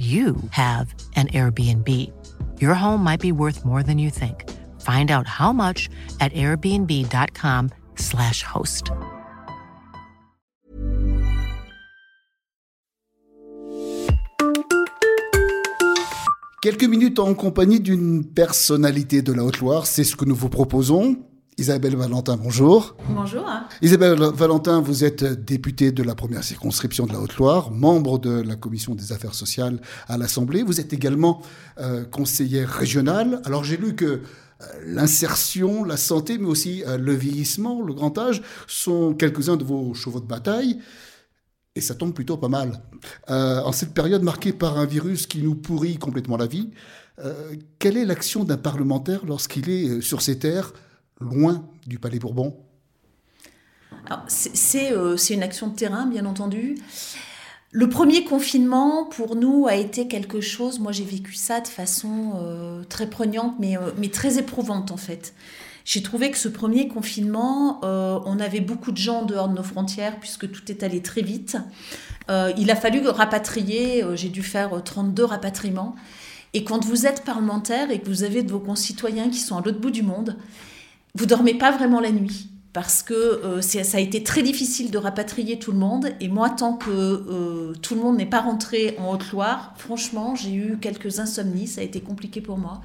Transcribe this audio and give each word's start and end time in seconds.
you 0.00 0.36
have 0.52 0.94
an 1.16 1.28
Airbnb. 1.28 1.86
Your 2.58 2.72
home 2.72 3.04
might 3.04 3.20
be 3.20 3.32
worth 3.32 3.66
more 3.66 3.82
than 3.82 3.98
you 3.98 4.08
think. 4.08 4.48
Find 4.80 5.10
out 5.10 5.26
how 5.26 5.52
much 5.52 5.90
at 6.20 6.32
airbnb.com/slash 6.32 8.42
host. 8.42 8.90
Quelques 16.62 16.84
minutes 16.84 17.18
en 17.18 17.34
compagnie 17.34 17.80
d'une 17.80 18.24
personnalité 18.24 19.20
de 19.22 19.32
la 19.32 19.44
Haute-Loire, 19.44 19.86
c'est 19.86 20.04
ce 20.04 20.16
que 20.16 20.26
nous 20.26 20.34
vous 20.34 20.50
proposons. 20.50 21.16
Isabelle 21.60 21.94
Valentin, 21.94 22.38
bonjour. 22.38 22.96
Bonjour. 23.10 23.44
Isabelle 23.82 24.14
Valentin, 24.14 24.80
vous 24.80 25.04
êtes 25.04 25.22
députée 25.44 25.92
de 25.92 26.02
la 26.02 26.14
première 26.14 26.42
circonscription 26.42 27.04
de 27.04 27.12
la 27.12 27.20
Haute-Loire, 27.20 27.70
membre 27.70 28.18
de 28.18 28.30
la 28.30 28.56
commission 28.56 28.94
des 28.94 29.12
affaires 29.12 29.34
sociales 29.34 29.78
à 30.08 30.16
l'Assemblée. 30.16 30.62
Vous 30.62 30.80
êtes 30.80 30.94
également 30.94 31.42
euh, 31.78 32.06
conseillère 32.06 32.70
régionale. 32.70 33.42
Alors 33.44 33.62
j'ai 33.62 33.76
lu 33.76 33.94
que 33.94 34.06
euh, 34.06 34.20
l'insertion, 34.86 35.84
la 35.84 35.98
santé, 35.98 36.38
mais 36.38 36.48
aussi 36.48 36.82
euh, 36.86 36.96
le 36.96 37.12
vieillissement, 37.12 37.82
le 37.82 37.92
grand 37.92 38.16
âge, 38.16 38.40
sont 38.66 39.12
quelques-uns 39.12 39.58
de 39.58 39.64
vos 39.64 39.92
chevaux 39.92 40.20
de 40.20 40.26
bataille. 40.26 40.78
Et 41.76 41.82
ça 41.82 41.94
tombe 41.94 42.14
plutôt 42.14 42.38
pas 42.38 42.48
mal. 42.48 42.80
en 43.28 43.72
cette 43.72 43.92
période 43.92 44.22
marquée 44.22 44.54
par 44.54 44.78
un 44.78 44.86
virus 44.86 45.26
qui 45.26 45.42
nous 45.42 45.54
pourrit 45.54 45.98
complètement 45.98 46.38
la 46.38 46.46
vie, 46.46 46.70
quelle 47.78 47.98
est 47.98 48.06
l'action 48.06 48.44
d'un 48.44 48.56
parlementaire 48.56 49.26
lorsqu'il 49.26 49.68
est 49.68 50.00
sur 50.00 50.20
ces 50.20 50.38
terres 50.38 50.72
loin 51.20 51.64
du 51.86 51.98
Palais 51.98 52.18
Bourbon 52.18 52.56
euh, 54.10 54.16
C'est 54.26 55.34
une 55.34 55.42
action 55.42 55.68
de 55.68 55.76
terrain, 55.76 56.06
bien 56.06 56.26
entendu. 56.26 56.76
Le 57.72 57.88
premier 57.88 58.24
confinement, 58.24 59.04
pour 59.04 59.36
nous, 59.36 59.66
a 59.68 59.76
été 59.76 60.08
quelque 60.08 60.40
chose, 60.40 60.80
moi 60.80 60.90
j'ai 60.90 61.04
vécu 61.04 61.34
ça 61.34 61.60
de 61.60 61.68
façon 61.68 62.32
euh, 62.42 62.82
très 62.82 63.08
prenante, 63.08 63.54
mais, 63.60 63.76
euh, 63.76 63.92
mais 63.96 64.08
très 64.08 64.38
éprouvante 64.38 64.90
en 64.90 64.96
fait. 64.96 65.34
J'ai 65.84 66.02
trouvé 66.02 66.30
que 66.30 66.36
ce 66.36 66.48
premier 66.48 66.88
confinement, 66.88 67.80
on 67.82 68.38
avait 68.38 68.60
beaucoup 68.60 68.92
de 68.92 68.98
gens 68.98 69.24
dehors 69.24 69.48
de 69.48 69.54
nos 69.54 69.62
frontières, 69.62 70.20
puisque 70.20 70.48
tout 70.48 70.70
est 70.70 70.82
allé 70.82 71.00
très 71.00 71.22
vite. 71.22 71.56
il 72.28 72.70
a 72.70 72.76
fallu 72.76 73.08
rapatrier, 73.08 74.04
j'ai 74.14 74.28
dû 74.28 74.42
faire 74.42 74.84
32 74.84 75.24
rapatriements. 75.24 75.96
Et 76.52 76.64
quand 76.64 76.84
vous 76.84 77.06
êtes 77.06 77.24
parlementaire 77.24 77.90
et 77.90 77.98
que 77.98 78.08
vous 78.08 78.24
avez 78.24 78.42
de 78.42 78.52
vos 78.52 78.60
concitoyens 78.60 79.30
qui 79.30 79.38
sont 79.38 79.56
à 79.56 79.62
l'autre 79.62 79.80
bout 79.80 79.90
du 79.90 80.02
monde, 80.02 80.36
vous 81.14 81.26
dormez 81.26 81.54
pas 81.54 81.70
vraiment 81.70 82.00
la 82.00 82.12
nuit 82.12 82.50
parce 82.72 83.02
que 83.02 83.14
euh, 83.14 83.60
ça 83.62 83.96
a 83.96 84.00
été 84.00 84.22
très 84.22 84.42
difficile 84.42 84.90
de 84.90 84.98
rapatrier 84.98 85.58
tout 85.58 85.72
le 85.72 85.78
monde. 85.78 86.10
Et 86.20 86.28
moi, 86.28 86.50
tant 86.50 86.74
que 86.74 86.90
euh, 86.90 87.72
tout 87.82 87.94
le 87.94 88.00
monde 88.00 88.16
n'est 88.16 88.26
pas 88.26 88.40
rentré 88.40 88.94
en 88.98 89.12
Haute-Loire, 89.12 89.74
franchement, 89.76 90.34
j'ai 90.36 90.54
eu 90.54 90.78
quelques 90.80 91.18
insomnies. 91.18 91.66
Ça 91.66 91.80
a 91.80 91.84
été 91.84 92.00
compliqué 92.00 92.40
pour 92.40 92.58
moi. 92.58 92.80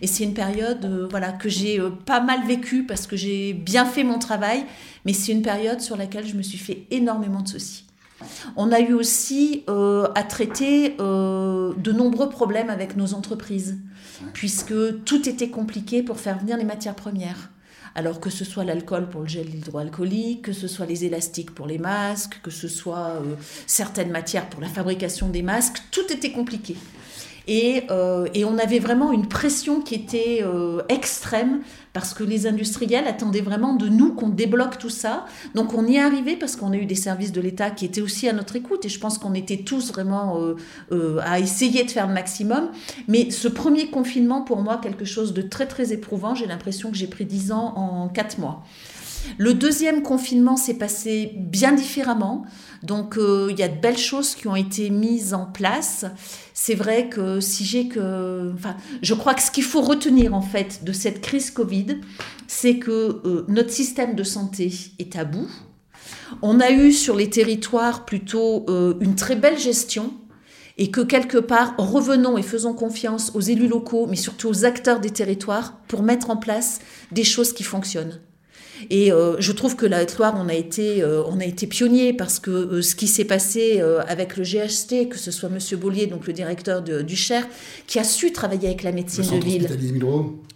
Et 0.00 0.06
c'est 0.06 0.24
une 0.24 0.34
période 0.34 0.84
euh, 0.84 1.06
voilà, 1.10 1.32
que 1.32 1.48
j'ai 1.48 1.80
pas 2.04 2.20
mal 2.20 2.46
vécue 2.46 2.84
parce 2.84 3.06
que 3.06 3.16
j'ai 3.16 3.52
bien 3.52 3.84
fait 3.84 4.02
mon 4.02 4.18
travail. 4.18 4.64
Mais 5.04 5.12
c'est 5.12 5.32
une 5.32 5.42
période 5.42 5.80
sur 5.80 5.96
laquelle 5.96 6.26
je 6.26 6.34
me 6.34 6.42
suis 6.42 6.58
fait 6.58 6.86
énormément 6.90 7.42
de 7.42 7.48
soucis. 7.48 7.84
On 8.56 8.72
a 8.72 8.80
eu 8.80 8.94
aussi 8.94 9.62
à 9.68 10.22
traiter 10.24 10.96
de 10.98 11.92
nombreux 11.92 12.28
problèmes 12.28 12.68
avec 12.68 12.96
nos 12.96 13.14
entreprises, 13.14 13.78
puisque 14.32 15.04
tout 15.04 15.28
était 15.28 15.50
compliqué 15.50 16.02
pour 16.02 16.18
faire 16.18 16.36
venir 16.40 16.56
les 16.56 16.64
matières 16.64 16.96
premières. 16.96 17.50
Alors 17.94 18.20
que 18.20 18.30
ce 18.30 18.44
soit 18.44 18.64
l'alcool 18.64 19.08
pour 19.08 19.22
le 19.22 19.28
gel 19.28 19.54
hydroalcoolique, 19.54 20.42
que 20.42 20.52
ce 20.52 20.68
soit 20.68 20.86
les 20.86 21.04
élastiques 21.04 21.54
pour 21.54 21.66
les 21.66 21.78
masques, 21.78 22.40
que 22.42 22.50
ce 22.50 22.68
soit 22.68 23.16
euh, 23.16 23.34
certaines 23.66 24.10
matières 24.10 24.48
pour 24.48 24.60
la 24.60 24.68
fabrication 24.68 25.28
des 25.28 25.42
masques, 25.42 25.78
tout 25.90 26.12
était 26.12 26.32
compliqué. 26.32 26.76
Euh, 27.48 28.28
et, 28.34 28.44
on 28.44 28.58
avait 28.58 28.78
vraiment 28.78 29.12
une 29.12 29.26
pression 29.26 29.80
qui 29.80 29.94
était 29.94 30.40
euh, 30.42 30.82
extrême 30.88 31.60
parce 31.92 32.12
que 32.12 32.22
les 32.22 32.46
industriels 32.46 33.06
attendaient 33.06 33.40
vraiment 33.40 33.74
de 33.74 33.88
nous 33.88 34.14
qu'on 34.14 34.28
débloque 34.28 34.78
tout 34.78 34.90
ça. 34.90 35.24
Donc 35.54 35.74
on 35.74 35.86
y 35.86 35.96
est 35.96 36.00
arrivé 36.00 36.36
parce 36.36 36.56
qu'on 36.56 36.72
a 36.72 36.76
eu 36.76 36.86
des 36.86 36.94
services 36.94 37.32
de 37.32 37.40
l'État 37.40 37.70
qui 37.70 37.84
étaient 37.84 38.02
aussi 38.02 38.28
à 38.28 38.32
notre 38.32 38.56
écoute 38.56 38.84
et 38.84 38.88
je 38.88 39.00
pense 39.00 39.18
qu'on 39.18 39.34
était 39.34 39.58
tous 39.58 39.92
vraiment 39.92 40.38
euh, 40.92 41.18
à 41.22 41.40
essayer 41.40 41.84
de 41.84 41.90
faire 41.90 42.06
le 42.06 42.14
maximum. 42.14 42.70
Mais 43.08 43.30
ce 43.30 43.48
premier 43.48 43.88
confinement, 43.88 44.42
pour 44.42 44.60
moi, 44.60 44.78
quelque 44.82 45.04
chose 45.04 45.32
de 45.32 45.42
très 45.42 45.66
très 45.66 45.92
éprouvant. 45.92 46.34
J'ai 46.34 46.46
l'impression 46.46 46.90
que 46.90 46.96
j'ai 46.96 47.06
pris 47.06 47.24
10 47.24 47.52
ans 47.52 47.72
en 47.76 48.08
4 48.08 48.38
mois. 48.38 48.62
Le 49.36 49.54
deuxième 49.54 50.02
confinement 50.02 50.56
s'est 50.56 50.74
passé 50.74 51.32
bien 51.36 51.72
différemment. 51.72 52.44
Donc 52.82 53.16
euh, 53.16 53.48
il 53.50 53.58
y 53.58 53.62
a 53.62 53.68
de 53.68 53.80
belles 53.80 53.98
choses 53.98 54.34
qui 54.34 54.48
ont 54.48 54.56
été 54.56 54.90
mises 54.90 55.34
en 55.34 55.46
place. 55.46 56.04
C'est 56.54 56.74
vrai 56.74 57.08
que 57.08 57.40
si 57.40 57.64
j'ai 57.64 57.88
que... 57.88 58.52
Enfin, 58.54 58.76
je 59.02 59.14
crois 59.14 59.34
que 59.34 59.42
ce 59.42 59.50
qu'il 59.50 59.64
faut 59.64 59.82
retenir 59.82 60.34
en 60.34 60.42
fait 60.42 60.84
de 60.84 60.92
cette 60.92 61.20
crise 61.20 61.50
Covid, 61.50 62.00
c'est 62.46 62.78
que 62.78 63.20
euh, 63.24 63.44
notre 63.48 63.70
système 63.70 64.14
de 64.14 64.24
santé 64.24 64.72
est 64.98 65.16
à 65.16 65.24
bout. 65.24 65.48
On 66.42 66.60
a 66.60 66.70
eu 66.70 66.92
sur 66.92 67.16
les 67.16 67.30
territoires 67.30 68.04
plutôt 68.04 68.64
euh, 68.68 68.94
une 69.00 69.14
très 69.14 69.36
belle 69.36 69.58
gestion 69.58 70.12
et 70.78 70.90
que 70.92 71.00
quelque 71.00 71.38
part, 71.38 71.74
revenons 71.76 72.38
et 72.38 72.42
faisons 72.42 72.72
confiance 72.72 73.32
aux 73.34 73.40
élus 73.40 73.66
locaux, 73.66 74.06
mais 74.08 74.16
surtout 74.16 74.48
aux 74.48 74.64
acteurs 74.64 75.00
des 75.00 75.10
territoires 75.10 75.78
pour 75.88 76.02
mettre 76.04 76.30
en 76.30 76.36
place 76.36 76.78
des 77.10 77.24
choses 77.24 77.52
qui 77.52 77.64
fonctionnent. 77.64 78.20
Et 78.90 79.12
euh, 79.12 79.36
je 79.38 79.52
trouve 79.52 79.76
que 79.76 79.86
la 79.86 80.02
Haute-Loire, 80.02 80.34
on 80.38 80.48
a 80.48 80.54
été, 80.54 81.02
euh, 81.02 81.22
on 81.26 81.40
a 81.40 81.44
été 81.44 81.66
pionnier 81.66 82.12
parce 82.12 82.38
que 82.38 82.50
euh, 82.50 82.82
ce 82.82 82.94
qui 82.94 83.06
s'est 83.06 83.24
passé 83.24 83.82
avec 84.06 84.36
le 84.36 84.44
GHT, 84.44 85.08
que 85.08 85.18
ce 85.18 85.30
soit 85.30 85.48
Monsieur 85.48 85.76
Bollier, 85.76 86.06
donc 86.06 86.26
le 86.26 86.32
directeur 86.32 86.82
du 86.82 87.16
Cher, 87.16 87.46
qui 87.86 87.98
a 87.98 88.04
su 88.04 88.32
travailler 88.32 88.68
avec 88.68 88.82
la 88.82 88.92
médecine 88.92 89.24
de 89.24 89.44
ville. 89.44 89.68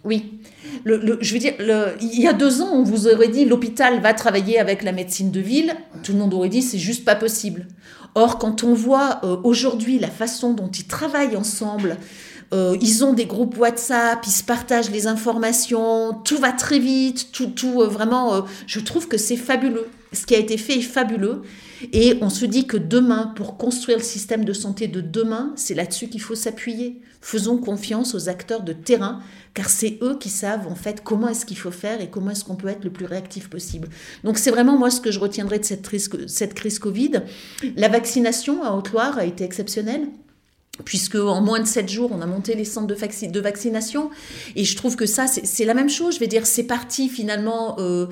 Oui. 0.04 0.38
Le, 0.84 1.18
je 1.20 1.32
veux 1.32 1.38
dire, 1.38 1.54
il 2.00 2.20
y 2.20 2.26
a 2.26 2.32
deux 2.32 2.60
ans, 2.60 2.70
on 2.72 2.82
vous 2.82 3.06
aurait 3.06 3.28
dit 3.28 3.44
l'hôpital 3.44 4.00
va 4.00 4.14
travailler 4.14 4.58
avec 4.58 4.82
la 4.82 4.92
médecine 4.92 5.30
de 5.30 5.40
ville. 5.40 5.74
Tout 6.02 6.12
le 6.12 6.18
monde 6.18 6.34
aurait 6.34 6.48
dit 6.48 6.62
c'est 6.62 6.78
juste 6.78 7.04
pas 7.04 7.14
possible. 7.14 7.66
Or, 8.14 8.38
quand 8.38 8.64
on 8.64 8.74
voit 8.74 9.20
aujourd'hui 9.44 9.98
la 9.98 10.08
façon 10.08 10.52
dont 10.54 10.68
ils 10.68 10.86
travaillent 10.86 11.36
ensemble, 11.36 11.96
euh, 12.52 12.76
ils 12.80 13.04
ont 13.04 13.14
des 13.14 13.24
groupes 13.24 13.56
WhatsApp, 13.56 14.20
ils 14.26 14.30
se 14.30 14.44
partagent 14.44 14.90
les 14.90 15.06
informations, 15.06 16.14
tout 16.24 16.38
va 16.38 16.52
très 16.52 16.78
vite, 16.78 17.32
tout, 17.32 17.46
tout 17.46 17.80
euh, 17.80 17.86
vraiment, 17.86 18.34
euh, 18.34 18.40
je 18.66 18.80
trouve 18.80 19.08
que 19.08 19.16
c'est 19.16 19.36
fabuleux. 19.36 19.86
Ce 20.12 20.26
qui 20.26 20.34
a 20.34 20.38
été 20.38 20.58
fait 20.58 20.76
est 20.76 20.82
fabuleux. 20.82 21.40
Et 21.94 22.18
on 22.20 22.28
se 22.28 22.44
dit 22.44 22.66
que 22.66 22.76
demain, 22.76 23.32
pour 23.34 23.56
construire 23.56 23.96
le 23.96 24.04
système 24.04 24.44
de 24.44 24.52
santé 24.52 24.86
de 24.86 25.00
demain, 25.00 25.52
c'est 25.56 25.72
là-dessus 25.72 26.08
qu'il 26.08 26.20
faut 26.20 26.34
s'appuyer. 26.34 27.00
Faisons 27.22 27.56
confiance 27.56 28.14
aux 28.14 28.28
acteurs 28.28 28.62
de 28.62 28.74
terrain, 28.74 29.20
car 29.54 29.70
c'est 29.70 29.98
eux 30.02 30.18
qui 30.18 30.28
savent 30.28 30.66
en 30.66 30.74
fait 30.74 31.02
comment 31.02 31.28
est-ce 31.28 31.46
qu'il 31.46 31.56
faut 31.56 31.70
faire 31.70 32.02
et 32.02 32.10
comment 32.10 32.30
est-ce 32.30 32.44
qu'on 32.44 32.56
peut 32.56 32.68
être 32.68 32.84
le 32.84 32.90
plus 32.90 33.06
réactif 33.06 33.48
possible. 33.48 33.88
Donc 34.22 34.36
c'est 34.36 34.50
vraiment 34.50 34.76
moi 34.76 34.90
ce 34.90 35.00
que 35.00 35.10
je 35.10 35.18
retiendrai 35.18 35.58
de 35.58 35.64
cette 35.64 35.82
crise, 35.82 36.10
cette 36.26 36.52
crise 36.52 36.78
Covid. 36.78 37.22
La 37.76 37.88
vaccination 37.88 38.62
à 38.62 38.72
Haute-Loire 38.72 39.16
a 39.16 39.24
été 39.24 39.44
exceptionnelle 39.44 40.08
puisque 40.84 41.16
en 41.16 41.40
moins 41.40 41.60
de 41.60 41.66
7 41.66 41.88
jours, 41.88 42.10
on 42.12 42.20
a 42.20 42.26
monté 42.26 42.54
les 42.54 42.64
centres 42.64 42.86
de, 42.86 43.40
vaccination. 43.40 44.10
Et 44.56 44.64
je 44.64 44.76
trouve 44.76 44.96
que 44.96 45.06
ça, 45.06 45.26
c'est 45.26 45.64
la 45.64 45.74
même 45.74 45.88
chose. 45.88 46.14
Je 46.14 46.20
vais 46.20 46.26
dire, 46.26 46.46
c'est 46.46 46.64
parti 46.64 47.08
finalement 47.08 47.76
euh, 47.78 48.06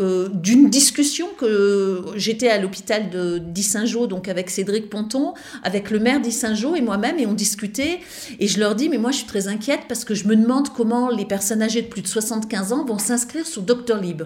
euh, 0.00 0.28
d'une 0.32 0.68
discussion 0.68 1.28
que 1.38 2.04
j'étais 2.16 2.48
à 2.48 2.58
l'hôpital 2.58 3.42
d'Issingeau, 3.52 4.06
donc 4.06 4.28
avec 4.28 4.50
Cédric 4.50 4.90
Ponton, 4.90 5.34
avec 5.62 5.90
le 5.90 5.98
maire 5.98 6.20
d'Issingeau 6.20 6.74
et 6.74 6.80
moi-même, 6.80 7.18
et 7.18 7.26
on 7.26 7.34
discutait. 7.34 8.00
Et 8.40 8.48
je 8.48 8.60
leur 8.60 8.74
dis, 8.74 8.88
mais 8.88 8.98
moi, 8.98 9.10
je 9.10 9.18
suis 9.18 9.26
très 9.26 9.48
inquiète 9.48 9.82
parce 9.88 10.04
que 10.04 10.14
je 10.14 10.26
me 10.26 10.36
demande 10.36 10.68
comment 10.70 11.10
les 11.10 11.24
personnes 11.24 11.62
âgées 11.62 11.82
de 11.82 11.88
plus 11.88 12.02
de 12.02 12.08
75 12.08 12.72
ans 12.72 12.84
vont 12.84 12.98
s'inscrire 12.98 13.46
sur 13.46 13.62
Doctolib. 13.62 14.22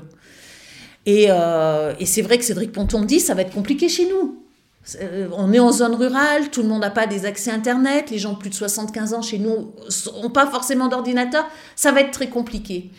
Et, 1.07 1.27
euh, 1.31 1.95
et 1.99 2.07
c'est 2.07 2.23
vrai 2.23 2.39
que 2.39 2.45
Cédric 2.45 2.73
Ponton 2.73 3.01
me 3.01 3.07
dit, 3.07 3.21
ça 3.21 3.35
va 3.35 3.43
être 3.43 3.53
compliqué 3.53 3.89
chez 3.89 4.09
nous. 4.09 4.40
Euh, 5.01 5.29
on 5.37 5.53
est 5.53 5.59
en 5.59 5.73
zone 5.73 5.95
rurale, 5.95 6.51
tout 6.51 6.63
le 6.63 6.69
monde 6.69 6.81
n'a 6.81 6.91
pas 6.91 7.07
des 7.07 7.27
accès 7.27 7.51
Internet, 7.51 8.11
les 8.11 8.19
gens 8.19 8.33
de 8.33 8.39
plus 8.39 8.51
de 8.51 8.55
75 8.55 9.15
ans 9.15 9.23
chez 9.23 9.39
nous 9.39 9.73
n'ont 10.23 10.31
pas 10.31 10.47
forcément 10.47 10.89
d'ordinateur, 10.89 11.47
ça 11.77 11.93
va 11.93 12.01
être 12.01 12.13
très 12.13 12.29
compliqué. 12.29 12.91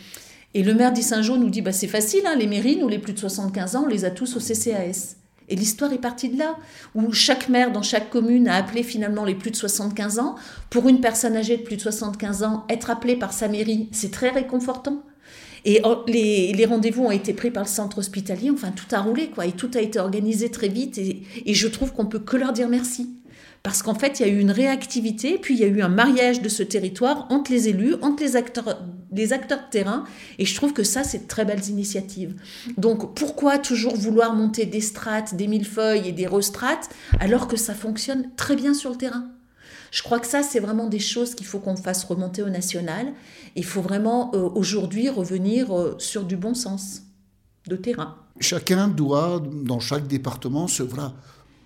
Et 0.54 0.62
le 0.62 0.74
maire 0.74 0.92
d'Issingeau 0.92 1.36
nous 1.36 1.50
dit, 1.50 1.62
bah, 1.62 1.72
c'est 1.72 1.88
facile, 1.88 2.22
hein, 2.26 2.36
les 2.36 2.46
mairies, 2.46 2.76
nous 2.76 2.88
les 2.88 2.98
plus 2.98 3.14
de 3.14 3.18
75 3.18 3.76
ans, 3.76 3.84
on 3.86 3.88
les 3.88 4.04
a 4.04 4.10
tous 4.10 4.36
au 4.36 4.38
CCAS. 4.38 5.16
Et 5.48 5.56
l'histoire 5.56 5.92
est 5.92 5.98
partie 5.98 6.28
de 6.28 6.38
là, 6.38 6.56
où 6.94 7.12
chaque 7.12 7.48
maire 7.48 7.72
dans 7.72 7.82
chaque 7.82 8.10
commune 8.10 8.48
a 8.48 8.56
appelé 8.56 8.82
finalement 8.82 9.24
les 9.24 9.34
plus 9.34 9.50
de 9.50 9.56
75 9.56 10.18
ans. 10.18 10.36
Pour 10.70 10.88
une 10.88 11.00
personne 11.00 11.36
âgée 11.36 11.56
de 11.56 11.62
plus 11.62 11.76
de 11.76 11.80
75 11.80 12.42
ans, 12.42 12.64
être 12.68 12.90
appelée 12.90 13.16
par 13.16 13.32
sa 13.32 13.48
mairie, 13.48 13.88
c'est 13.92 14.10
très 14.10 14.30
réconfortant. 14.30 15.02
Et 15.64 15.80
oh, 15.84 16.04
les, 16.06 16.64
rendez-vous 16.66 17.04
ont 17.04 17.10
été 17.10 17.32
pris 17.32 17.50
par 17.50 17.64
le 17.64 17.68
centre 17.68 17.98
hospitalier, 17.98 18.50
enfin 18.50 18.72
tout 18.72 18.92
a 18.94 19.00
roulé, 19.00 19.28
quoi, 19.28 19.46
et 19.46 19.52
tout 19.52 19.70
a 19.74 19.80
été 19.80 19.98
organisé 19.98 20.50
très 20.50 20.68
vite, 20.68 20.98
et, 20.98 21.22
je 21.46 21.68
trouve 21.68 21.92
qu'on 21.92 22.06
peut 22.06 22.18
que 22.18 22.36
leur 22.36 22.52
dire 22.52 22.68
merci. 22.68 23.10
Parce 23.62 23.82
qu'en 23.82 23.94
fait, 23.94 24.18
il 24.18 24.26
y 24.26 24.28
a 24.28 24.32
eu 24.32 24.40
une 24.40 24.50
réactivité, 24.50 25.38
puis 25.38 25.54
il 25.54 25.60
y 25.60 25.64
a 25.64 25.68
eu 25.68 25.82
un 25.82 25.88
mariage 25.88 26.42
de 26.42 26.48
ce 26.48 26.64
territoire 26.64 27.28
entre 27.30 27.52
les 27.52 27.68
élus, 27.68 27.94
entre 28.02 28.24
les 28.24 28.34
acteurs, 28.34 28.82
les 29.12 29.32
acteurs 29.32 29.60
de 29.60 29.70
terrain, 29.70 30.04
et 30.40 30.44
je 30.44 30.54
trouve 30.56 30.72
que 30.72 30.82
ça, 30.82 31.04
c'est 31.04 31.24
de 31.24 31.28
très 31.28 31.44
belles 31.44 31.68
initiatives. 31.68 32.34
Donc 32.76 33.14
pourquoi 33.14 33.58
toujours 33.58 33.94
vouloir 33.94 34.34
monter 34.34 34.66
des 34.66 34.80
strates, 34.80 35.36
des 35.36 35.46
millefeuilles 35.46 36.08
et 36.08 36.12
des 36.12 36.26
restrates, 36.26 36.88
alors 37.20 37.46
que 37.46 37.56
ça 37.56 37.74
fonctionne 37.74 38.30
très 38.36 38.56
bien 38.56 38.74
sur 38.74 38.90
le 38.90 38.96
terrain? 38.96 39.31
Je 39.92 40.02
crois 40.02 40.18
que 40.18 40.26
ça, 40.26 40.42
c'est 40.42 40.58
vraiment 40.58 40.86
des 40.86 40.98
choses 40.98 41.34
qu'il 41.34 41.46
faut 41.46 41.58
qu'on 41.58 41.76
fasse 41.76 42.02
remonter 42.04 42.42
au 42.42 42.48
national. 42.48 43.12
Il 43.56 43.64
faut 43.64 43.82
vraiment 43.82 44.30
euh, 44.34 44.48
aujourd'hui 44.54 45.10
revenir 45.10 45.78
euh, 45.78 45.94
sur 45.98 46.24
du 46.24 46.34
bon 46.34 46.54
sens 46.54 47.02
de 47.66 47.76
terrain. 47.76 48.16
Chacun 48.40 48.88
doit, 48.88 49.42
dans 49.52 49.80
chaque 49.80 50.06
département, 50.06 50.66
se, 50.66 50.82
voilà, 50.82 51.12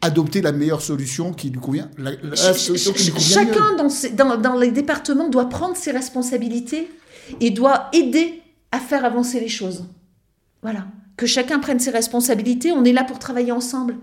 adopter 0.00 0.42
la 0.42 0.50
meilleure 0.50 0.82
solution 0.82 1.32
qui 1.32 1.50
lui 1.50 1.60
convient. 1.60 1.88
Chacun 2.34 3.76
dans, 3.76 4.36
dans, 4.36 4.56
les 4.58 4.72
départements 4.72 5.28
doit 5.28 5.48
prendre 5.48 5.76
ses 5.76 5.92
responsabilités 5.92 6.90
et 7.40 7.52
doit 7.52 7.88
aider 7.92 8.42
à 8.72 8.80
faire 8.80 9.04
avancer 9.04 9.38
les 9.38 9.48
choses. 9.48 9.84
Voilà. 10.62 10.88
Que 11.16 11.26
chacun 11.26 11.60
prenne 11.60 11.78
ses 11.78 11.92
responsabilités, 11.92 12.72
on 12.72 12.84
est 12.84 12.92
là 12.92 13.04
pour 13.04 13.20
travailler 13.20 13.52
ensemble 13.52 13.94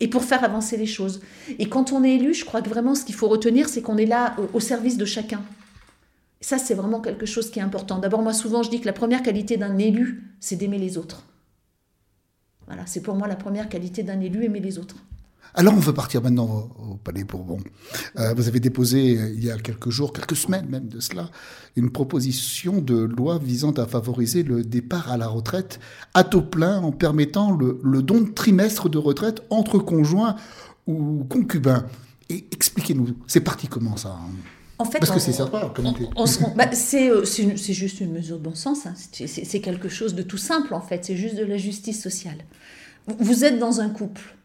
et 0.00 0.08
pour 0.08 0.24
faire 0.24 0.44
avancer 0.44 0.76
les 0.76 0.86
choses. 0.86 1.20
Et 1.58 1.68
quand 1.68 1.92
on 1.92 2.04
est 2.04 2.16
élu, 2.16 2.34
je 2.34 2.44
crois 2.44 2.62
que 2.62 2.68
vraiment 2.68 2.94
ce 2.94 3.04
qu'il 3.04 3.14
faut 3.14 3.28
retenir, 3.28 3.68
c'est 3.68 3.82
qu'on 3.82 3.96
est 3.96 4.06
là 4.06 4.36
au 4.52 4.60
service 4.60 4.96
de 4.96 5.04
chacun. 5.04 5.42
Ça, 6.40 6.58
c'est 6.58 6.74
vraiment 6.74 7.00
quelque 7.00 7.26
chose 7.26 7.50
qui 7.50 7.58
est 7.58 7.62
important. 7.62 7.98
D'abord, 7.98 8.22
moi, 8.22 8.32
souvent, 8.32 8.62
je 8.62 8.70
dis 8.70 8.80
que 8.80 8.86
la 8.86 8.92
première 8.92 9.22
qualité 9.22 9.56
d'un 9.56 9.78
élu, 9.78 10.22
c'est 10.38 10.56
d'aimer 10.56 10.78
les 10.78 10.98
autres. 10.98 11.24
Voilà, 12.66 12.82
c'est 12.86 13.00
pour 13.00 13.14
moi 13.14 13.26
la 13.26 13.36
première 13.36 13.68
qualité 13.68 14.02
d'un 14.02 14.20
élu, 14.20 14.44
aimer 14.44 14.60
les 14.60 14.78
autres. 14.78 14.96
Alors 15.58 15.72
on 15.72 15.78
veut 15.78 15.94
partir 15.94 16.22
maintenant 16.22 16.68
au, 16.78 16.96
Palais 16.96 17.24
Bourbon. 17.24 17.58
Euh, 18.18 18.34
vous 18.34 18.46
avez 18.46 18.60
déposé 18.60 19.16
euh, 19.16 19.32
il 19.34 19.42
y 19.42 19.50
a 19.50 19.56
quelques 19.56 19.88
jours, 19.88 20.12
quelques 20.12 20.36
semaines 20.36 20.66
même 20.68 20.86
de 20.86 21.00
cela, 21.00 21.30
une 21.76 21.90
proposition 21.90 22.82
de 22.82 22.94
loi 22.94 23.38
visant 23.38 23.72
à 23.72 23.86
favoriser 23.86 24.42
le 24.42 24.62
départ 24.62 25.10
à 25.10 25.16
la 25.16 25.28
retraite 25.28 25.80
à 26.12 26.24
taux 26.24 26.42
plein 26.42 26.80
en 26.82 26.92
permettant 26.92 27.52
le, 27.52 28.02
don 28.02 28.20
de 28.20 28.30
trimestre 28.30 28.90
de 28.90 28.98
retraite 28.98 29.42
entre 29.48 29.78
conjoints 29.78 30.36
ou 30.86 31.24
concubins. 31.24 31.86
Et 32.28 32.46
expliquez-nous, 32.52 33.16
c'est 33.26 33.40
parti 33.40 33.66
comment 33.66 33.96
ça 33.96 34.10
hein? 34.10 34.30
En 34.78 34.84
fait, 34.84 34.98
Parce 34.98 35.10
que 35.10 35.20
c'est 35.20 35.32
sympa 35.32 35.72
bah, 36.54 36.66
euh, 36.68 37.24
c'est, 37.24 37.72
juste 37.72 38.00
une 38.00 38.12
mesure 38.12 38.36
de 38.36 38.42
bon 38.42 38.54
sens. 38.54 38.84
Hein. 38.84 38.92
C'est, 39.10 39.60
quelque 39.60 39.88
chose 39.88 40.14
de 40.14 40.20
tout 40.20 40.36
simple, 40.36 40.74
en 40.74 40.82
fait. 40.82 41.02
C'est 41.02 41.16
juste 41.16 41.34
de 41.34 41.44
la 41.44 41.56
justice 41.56 42.02
sociale. 42.02 42.44
Vous 43.06 43.46
êtes 43.46 43.58
dans 43.58 43.80
un 43.80 43.88
couple. 43.88 44.36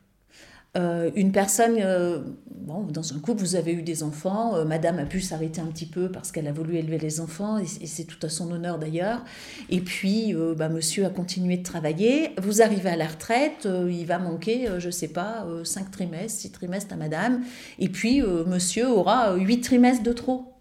Euh, 0.77 1.11
une 1.15 1.33
personne, 1.33 1.75
euh, 1.79 2.19
dans 2.55 3.13
un 3.13 3.19
couple, 3.19 3.41
vous 3.41 3.55
avez 3.55 3.73
eu 3.73 3.81
des 3.81 4.03
enfants, 4.03 4.55
euh, 4.55 4.63
madame 4.63 4.99
a 4.99 5.05
pu 5.05 5.19
s'arrêter 5.19 5.59
un 5.59 5.65
petit 5.65 5.85
peu 5.85 6.09
parce 6.09 6.31
qu'elle 6.31 6.47
a 6.47 6.53
voulu 6.53 6.77
élever 6.77 6.97
les 6.97 7.19
enfants, 7.19 7.57
et, 7.57 7.65
c'est 7.65 8.05
tout 8.05 8.25
à 8.25 8.29
son 8.29 8.49
honneur 8.51 8.79
d'ailleurs. 8.79 9.25
Et 9.69 9.81
puis, 9.81 10.33
bah, 10.57 10.69
monsieur 10.69 11.05
a 11.05 11.09
continué 11.09 11.57
de 11.57 11.63
travailler. 11.63 12.31
Vous 12.41 12.61
arrivez 12.61 12.89
à 12.89 12.95
la 12.95 13.07
retraite, 13.07 13.67
il 13.89 14.05
va 14.05 14.17
manquer, 14.17 14.67
je 14.79 14.89
sais 14.89 15.09
pas, 15.09 15.45
cinq 15.63 15.91
trimestres, 15.91 16.39
six 16.39 16.51
trimestres 16.51 16.93
à 16.93 16.97
madame. 16.97 17.43
Et 17.79 17.89
puis, 17.89 18.21
monsieur 18.21 18.89
aura 18.89 19.35
huit 19.35 19.61
trimestres 19.61 20.03
de 20.03 20.13
trop. 20.13 20.53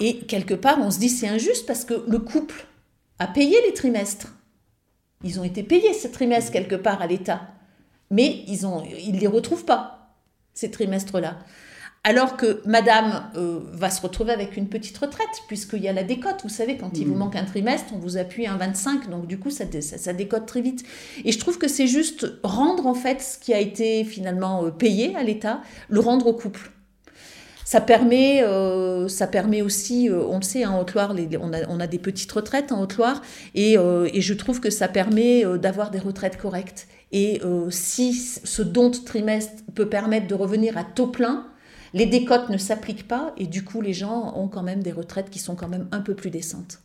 Et 0.00 0.18
quelque 0.18 0.54
part, 0.54 0.78
on 0.80 0.90
se 0.90 0.98
dit 0.98 1.08
c'est 1.08 1.28
injuste 1.28 1.66
parce 1.66 1.84
que 1.84 2.04
le 2.08 2.18
couple 2.18 2.66
a 3.20 3.28
payé 3.28 3.56
les 3.66 3.72
trimestres. 3.72 4.34
Ils 5.22 5.38
ont 5.38 5.44
été 5.44 5.62
payés 5.62 5.92
ces 5.94 6.10
trimestres 6.10 6.50
quelque 6.50 6.74
part 6.74 7.00
à 7.00 7.06
l'État 7.06 7.53
mais 8.14 8.44
ils 8.46 8.62
ne 8.62 9.00
ils 9.00 9.18
les 9.18 9.26
retrouvent 9.26 9.64
pas, 9.64 10.14
ces 10.54 10.70
trimestres-là. 10.70 11.38
Alors 12.04 12.36
que 12.36 12.60
madame 12.64 13.30
euh, 13.34 13.60
va 13.72 13.90
se 13.90 14.00
retrouver 14.02 14.32
avec 14.32 14.56
une 14.56 14.68
petite 14.68 14.96
retraite, 14.96 15.42
puisqu'il 15.48 15.82
y 15.82 15.88
a 15.88 15.92
la 15.92 16.04
décote. 16.04 16.42
Vous 16.44 16.48
savez, 16.50 16.76
quand 16.76 16.96
il 16.96 17.08
vous 17.08 17.14
mm. 17.14 17.18
manque 17.18 17.34
un 17.34 17.44
trimestre, 17.44 17.92
on 17.92 17.98
vous 17.98 18.16
appuie 18.16 18.46
un 18.46 18.56
25, 18.56 19.10
donc 19.10 19.26
du 19.26 19.38
coup, 19.38 19.50
ça, 19.50 19.64
ça, 19.80 20.12
décote 20.12 20.46
très 20.46 20.60
vite. 20.60 20.84
Et 21.24 21.32
je 21.32 21.38
trouve 21.38 21.58
que 21.58 21.66
c'est 21.66 21.88
juste 21.88 22.26
rendre, 22.44 22.86
en 22.86 22.94
fait, 22.94 23.20
ce 23.20 23.38
qui 23.38 23.52
a 23.52 23.58
été 23.58 24.04
finalement 24.04 24.64
euh, 24.64 24.70
payé 24.70 25.16
à 25.16 25.24
l'État, 25.24 25.62
le 25.88 25.98
rendre 25.98 26.26
au 26.28 26.34
couple. 26.34 26.70
Ça 27.74 27.80
permet, 27.80 28.42
euh, 28.44 29.08
ça 29.08 29.26
permet 29.26 29.60
aussi, 29.60 30.08
on 30.10 30.36
le 30.36 30.42
sait, 30.42 30.64
en 30.64 30.80
Haute-Loire, 30.80 31.14
on 31.40 31.52
a, 31.52 31.68
on 31.68 31.80
a, 31.80 31.86
des 31.88 31.98
petites 31.98 32.30
retraites 32.30 32.70
en 32.70 32.80
Haute-Loire, 32.82 33.20
et, 33.54 33.74
et, 33.74 34.20
je 34.20 34.34
trouve 34.34 34.60
que 34.60 34.70
ça 34.70 34.86
permet 34.86 35.44
d'avoir 35.58 35.90
des 35.90 35.98
retraites 35.98 36.36
correctes. 36.36 36.86
Et 37.14 37.40
euh, 37.44 37.70
si 37.70 38.12
ce 38.12 38.60
don 38.60 38.90
de 38.90 38.96
trimestre 38.96 39.62
peut 39.72 39.88
permettre 39.88 40.26
de 40.26 40.34
revenir 40.34 40.76
à 40.76 40.82
taux 40.82 41.06
plein, 41.06 41.46
les 41.92 42.06
décotes 42.06 42.48
ne 42.48 42.58
s'appliquent 42.58 43.06
pas 43.06 43.32
et 43.36 43.46
du 43.46 43.62
coup 43.62 43.80
les 43.80 43.92
gens 43.92 44.32
ont 44.36 44.48
quand 44.48 44.64
même 44.64 44.82
des 44.82 44.90
retraites 44.90 45.30
qui 45.30 45.38
sont 45.38 45.54
quand 45.54 45.68
même 45.68 45.86
un 45.92 46.00
peu 46.00 46.14
plus 46.14 46.30
décentes. 46.30 46.80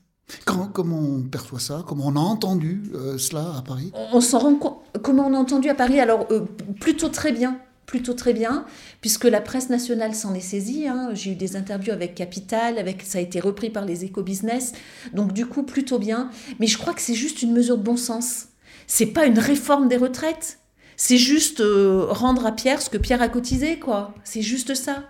comment 0.46 1.00
on 1.00 1.24
perçoit 1.24 1.60
ça? 1.60 1.84
Comment 1.88 2.06
on 2.06 2.16
a 2.16 2.20
entendu 2.20 2.84
euh, 2.94 3.18
cela 3.18 3.56
à 3.58 3.64
Paris? 3.64 3.92
On, 4.14 4.22
s'en 4.22 4.38
rend 4.38 4.56
compte. 4.56 4.78
Comment 5.02 5.26
on 5.26 5.34
a 5.34 5.38
entendu 5.40 5.68
à 5.68 5.74
Paris? 5.74 6.00
Alors, 6.00 6.28
euh, 6.30 6.46
plutôt 6.80 7.10
très 7.10 7.32
bien. 7.32 7.60
Plutôt 7.90 8.14
très 8.14 8.34
bien, 8.34 8.66
puisque 9.02 9.26
la 9.26 9.42
presse 9.42 9.70
nationale 9.70 10.14
s'en 10.14 10.34
est 10.36 10.42
saisie. 10.42 10.88
Hein. 10.88 11.10
J'ai 11.14 11.32
eu 11.32 11.36
des 11.36 11.56
interviews 11.56 11.92
avec 11.92 12.14
Capital, 12.14 12.78
avec, 12.78 13.02
ça 13.02 13.18
a 13.18 13.22
été 13.22 13.40
repris 13.40 13.72
par 13.72 13.84
les 13.84 14.06
éco-business. 14.06 14.74
Donc, 15.14 15.34
du 15.34 15.48
coup, 15.48 15.64
plutôt 15.64 15.98
bien. 15.98 16.30
Mais 16.60 16.68
je 16.68 16.78
crois 16.78 16.94
que 16.94 17.02
c'est 17.02 17.16
juste 17.16 17.42
une 17.42 17.52
mesure 17.52 17.78
de 17.78 17.84
bon 17.84 17.98
sens 17.98 18.50
c'est 18.90 19.06
pas 19.06 19.26
une 19.28 19.40
réforme 19.40 19.88
des 19.88 19.98
retraites. 19.98 20.58
C'est 20.98 21.18
juste 21.18 21.62
euh, 21.62 22.08
rendre 22.10 22.46
à 22.46 22.52
Pierre 22.52 22.82
ce 22.82 22.90
que 22.90 22.98
Pierre 22.98 23.22
a 23.22 23.30
cotisé, 23.30 23.80
quoi. 23.80 24.14
C'est 24.26 24.42
juste 24.42 24.76
ça. 24.76 25.06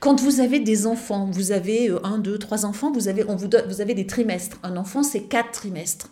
Quand 0.00 0.20
vous 0.20 0.40
avez 0.40 0.60
des 0.60 0.86
enfants, 0.86 1.30
vous 1.32 1.52
avez 1.52 1.88
euh, 1.88 2.04
un, 2.04 2.18
deux, 2.18 2.38
trois 2.38 2.66
enfants, 2.66 2.92
vous 2.92 3.08
avez, 3.08 3.24
on 3.26 3.36
vous, 3.36 3.48
vous 3.68 3.80
avez 3.80 3.94
des 3.94 4.06
trimestres. 4.06 4.58
Un 4.62 4.76
enfant, 4.76 5.02
c'est 5.02 5.22
quatre 5.22 5.52
trimestres. 5.52 6.10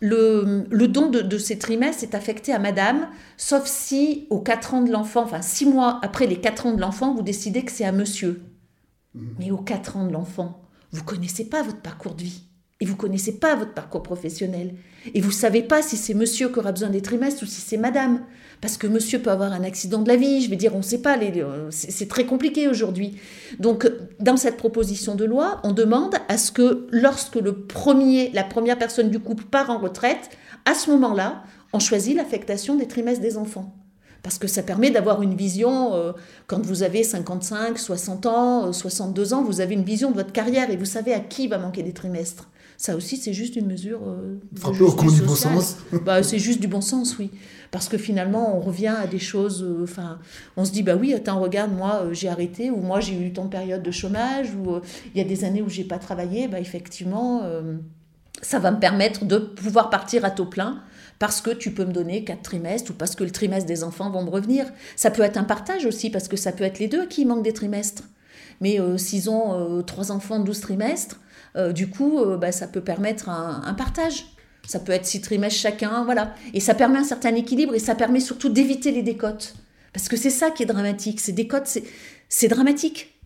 Le, 0.00 0.86
don 0.86 1.10
de, 1.10 1.38
ces 1.38 1.58
trimestres 1.58 2.02
est 2.02 2.14
affecté 2.14 2.52
à 2.52 2.58
madame, 2.58 3.08
sauf 3.36 3.66
si 3.66 4.26
aux 4.30 4.40
quatre 4.40 4.72
ans 4.74 4.82
de 4.82 4.90
l'enfant, 4.90 5.22
enfin 5.22 5.42
six 5.42 5.66
mois 5.66 5.98
après 6.02 6.26
les 6.26 6.40
quatre 6.40 6.66
ans 6.66 6.72
de 6.72 6.80
l'enfant, 6.80 7.14
vous 7.14 7.22
décidez 7.22 7.64
que 7.64 7.72
c'est 7.72 7.84
à 7.84 7.92
monsieur. 7.92 8.42
Mmh. 9.14 9.20
Mais 9.38 9.50
aux 9.50 9.58
quatre 9.58 9.96
ans 9.96 10.06
de 10.06 10.12
l'enfant, 10.12 10.62
vous 10.92 11.04
connaissez 11.04 11.44
pas 11.44 11.62
votre 11.62 11.80
parcours 11.80 12.14
de 12.14 12.22
vie 12.22 12.44
et 12.80 12.86
vous 12.86 12.96
connaissez 12.96 13.38
pas 13.38 13.54
votre 13.54 13.74
parcours 13.74 14.02
professionnel. 14.02 14.74
Et 15.14 15.20
vous 15.20 15.30
savez 15.30 15.62
pas 15.62 15.82
si 15.82 15.96
c'est 15.96 16.14
monsieur 16.14 16.48
qui 16.48 16.58
aura 16.58 16.72
besoin 16.72 16.88
des 16.88 17.02
trimestres 17.02 17.42
ou 17.42 17.46
si 17.46 17.60
c'est 17.60 17.76
madame. 17.76 18.24
Parce 18.60 18.76
que 18.76 18.86
monsieur 18.86 19.20
peut 19.20 19.30
avoir 19.30 19.52
un 19.52 19.64
accident 19.64 20.02
de 20.02 20.08
la 20.08 20.16
vie, 20.16 20.42
je 20.42 20.50
vais 20.50 20.56
dire, 20.56 20.74
on 20.74 20.78
ne 20.78 20.82
sait 20.82 21.00
pas, 21.00 21.16
c'est 21.70 22.08
très 22.08 22.26
compliqué 22.26 22.68
aujourd'hui. 22.68 23.16
Donc, 23.58 23.90
dans 24.18 24.36
cette 24.36 24.58
proposition 24.58 25.14
de 25.14 25.24
loi, 25.24 25.60
on 25.64 25.72
demande 25.72 26.16
à 26.28 26.36
ce 26.36 26.52
que 26.52 26.86
lorsque 26.90 27.36
le 27.36 27.54
premier, 27.54 28.30
la 28.32 28.44
première 28.44 28.78
personne 28.78 29.08
du 29.08 29.18
couple 29.18 29.44
part 29.44 29.70
en 29.70 29.78
retraite, 29.78 30.30
à 30.66 30.74
ce 30.74 30.90
moment-là, 30.90 31.42
on 31.72 31.78
choisit 31.78 32.14
l'affectation 32.14 32.74
des 32.74 32.86
trimestres 32.86 33.22
des 33.22 33.38
enfants. 33.38 33.74
Parce 34.22 34.38
que 34.38 34.48
ça 34.48 34.62
permet 34.62 34.90
d'avoir 34.90 35.22
une 35.22 35.34
vision, 35.34 35.94
euh, 35.94 36.12
quand 36.46 36.60
vous 36.60 36.82
avez 36.82 37.02
55, 37.02 37.78
60 37.78 38.26
ans, 38.26 38.72
62 38.72 39.32
euh, 39.32 39.36
ans, 39.36 39.42
vous 39.42 39.62
avez 39.62 39.74
une 39.74 39.84
vision 39.84 40.10
de 40.10 40.16
votre 40.16 40.32
carrière 40.32 40.70
et 40.70 40.76
vous 40.76 40.84
savez 40.84 41.14
à 41.14 41.20
qui 41.20 41.48
va 41.48 41.56
manquer 41.56 41.82
des 41.82 41.94
trimestres. 41.94 42.50
Ça 42.80 42.96
aussi, 42.96 43.18
c'est 43.18 43.34
juste 43.34 43.56
une 43.56 43.66
mesure. 43.66 44.00
Euh, 44.06 44.38
du 44.54 45.20
bon 45.20 45.34
sens. 45.34 45.76
bah, 46.06 46.22
c'est 46.22 46.38
juste 46.38 46.60
du 46.60 46.66
bon 46.66 46.80
sens, 46.80 47.18
oui. 47.18 47.30
Parce 47.70 47.90
que 47.90 47.98
finalement, 47.98 48.56
on 48.56 48.60
revient 48.60 48.94
à 49.02 49.06
des 49.06 49.18
choses. 49.18 49.62
Euh, 49.62 49.84
enfin, 49.84 50.18
on 50.56 50.64
se 50.64 50.72
dit, 50.72 50.82
bah 50.82 50.96
oui, 50.98 51.12
attends, 51.12 51.40
regarde, 51.40 51.76
moi, 51.76 52.04
euh, 52.04 52.14
j'ai 52.14 52.30
arrêté, 52.30 52.70
ou 52.70 52.78
moi, 52.78 53.00
j'ai 53.00 53.20
eu 53.20 53.34
tant 53.34 53.44
de 53.44 53.50
période 53.50 53.82
de 53.82 53.90
chômage, 53.90 54.54
ou 54.54 54.76
euh, 54.76 54.80
il 55.14 55.18
y 55.18 55.20
a 55.20 55.28
des 55.28 55.44
années 55.44 55.60
où 55.60 55.68
j'ai 55.68 55.84
pas 55.84 55.98
travaillé. 55.98 56.48
Bah, 56.48 56.58
effectivement, 56.58 57.42
ça 58.40 58.58
va 58.58 58.70
me 58.70 58.80
permettre 58.80 59.26
de 59.26 59.36
pouvoir 59.36 59.90
partir 59.90 60.24
à 60.24 60.30
taux 60.30 60.46
plein 60.46 60.82
parce 61.18 61.42
que 61.42 61.50
tu 61.50 61.72
peux 61.72 61.84
me 61.84 61.92
donner 61.92 62.24
quatre 62.24 62.40
trimestres 62.40 62.92
ou 62.92 62.94
parce 62.94 63.14
que 63.14 63.24
le 63.24 63.30
trimestre 63.30 63.66
des 63.66 63.84
enfants 63.84 64.08
vont 64.08 64.24
me 64.24 64.30
revenir. 64.30 64.64
Ça 64.96 65.10
peut 65.10 65.20
être 65.20 65.36
un 65.36 65.44
partage 65.44 65.84
aussi, 65.84 66.08
parce 66.08 66.28
que 66.28 66.38
ça 66.38 66.50
peut 66.50 66.64
être 66.64 66.78
les 66.78 66.88
deux 66.88 67.06
qui 67.06 67.26
manquent 67.26 67.44
des 67.44 67.52
trimestres. 67.52 68.04
Mais 68.62 68.78
s'ils 68.96 69.28
ont 69.28 69.82
trois 69.82 70.12
enfants, 70.12 70.40
12 70.40 70.60
trimestres, 70.60 71.20
euh, 71.56 71.72
du 71.72 71.88
coup, 71.88 72.18
euh, 72.18 72.36
bah, 72.36 72.52
ça 72.52 72.66
peut 72.66 72.80
permettre 72.80 73.28
un, 73.28 73.74
partage. 73.74 74.26
Ça 74.66 74.78
peut 74.78 74.92
être 74.92 75.06
six 75.06 75.20
trimestres 75.20 75.60
chacun, 75.60 76.04
voilà. 76.04 76.34
Et 76.54 76.60
ça 76.60 76.74
permet 76.74 76.98
un 76.98 77.04
certain 77.04 77.34
équilibre 77.34 77.74
et 77.74 77.78
ça 77.78 77.94
permet 77.94 78.20
surtout 78.20 78.48
d'éviter 78.48 78.92
les 78.92 79.02
décotes. 79.02 79.54
Parce 79.92 80.08
que 80.08 80.16
c'est 80.16 80.30
ça 80.30 80.50
qui 80.50 80.62
est 80.62 80.66
dramatique. 80.66 81.20
Ces 81.20 81.32
décotes, 81.32 81.78
c'est 82.28 82.48
dramatique. 82.48 83.20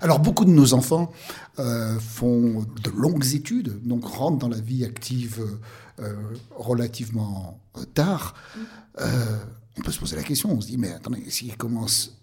Alors 0.00 0.18
beaucoup 0.18 0.44
de 0.44 0.50
nos 0.50 0.74
enfants 0.74 1.10
euh, 1.58 1.98
font 1.98 2.66
de 2.82 2.90
longues 2.90 3.34
études, 3.34 3.82
donc 3.86 4.04
rentrent 4.04 4.38
dans 4.38 4.48
la 4.48 4.60
vie 4.60 4.84
active 4.84 5.44
relativement 6.54 7.58
tard. 7.94 8.34
on 8.98 9.82
peut 9.82 9.92
se 9.92 9.98
poser 9.98 10.16
la 10.16 10.22
question, 10.22 10.52
on 10.52 10.60
se 10.60 10.66
dit, 10.66 10.76
mais 10.76 10.92
attendez, 10.92 11.24
s'il 11.30 11.56
commence 11.56 12.18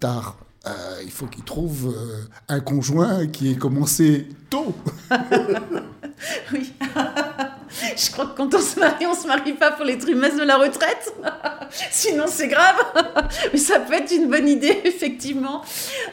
tard, 0.00 0.38
euh, 0.68 1.00
il 1.04 1.10
faut 1.10 1.26
qu'il 1.26 1.44
trouve 1.44 1.94
euh, 1.96 2.24
un 2.48 2.60
conjoint 2.60 3.26
qui 3.26 3.50
ait 3.50 3.56
commencé 3.56 4.28
tôt. 4.50 4.74
oui. 6.52 6.72
Je 7.96 8.10
crois 8.10 8.26
que 8.26 8.36
quand 8.36 8.54
on 8.54 8.60
se 8.60 8.78
marie, 8.78 9.06
on 9.06 9.14
se 9.14 9.26
marie 9.26 9.52
pas 9.52 9.72
pour 9.72 9.84
les 9.84 9.98
trimestres 9.98 10.38
de 10.38 10.44
la 10.44 10.56
retraite. 10.56 11.12
Sinon, 11.90 12.24
c'est 12.26 12.48
grave. 12.48 12.76
Mais 13.52 13.58
ça 13.58 13.80
peut 13.80 13.94
être 13.94 14.12
une 14.12 14.28
bonne 14.28 14.48
idée, 14.48 14.80
effectivement. 14.84 15.62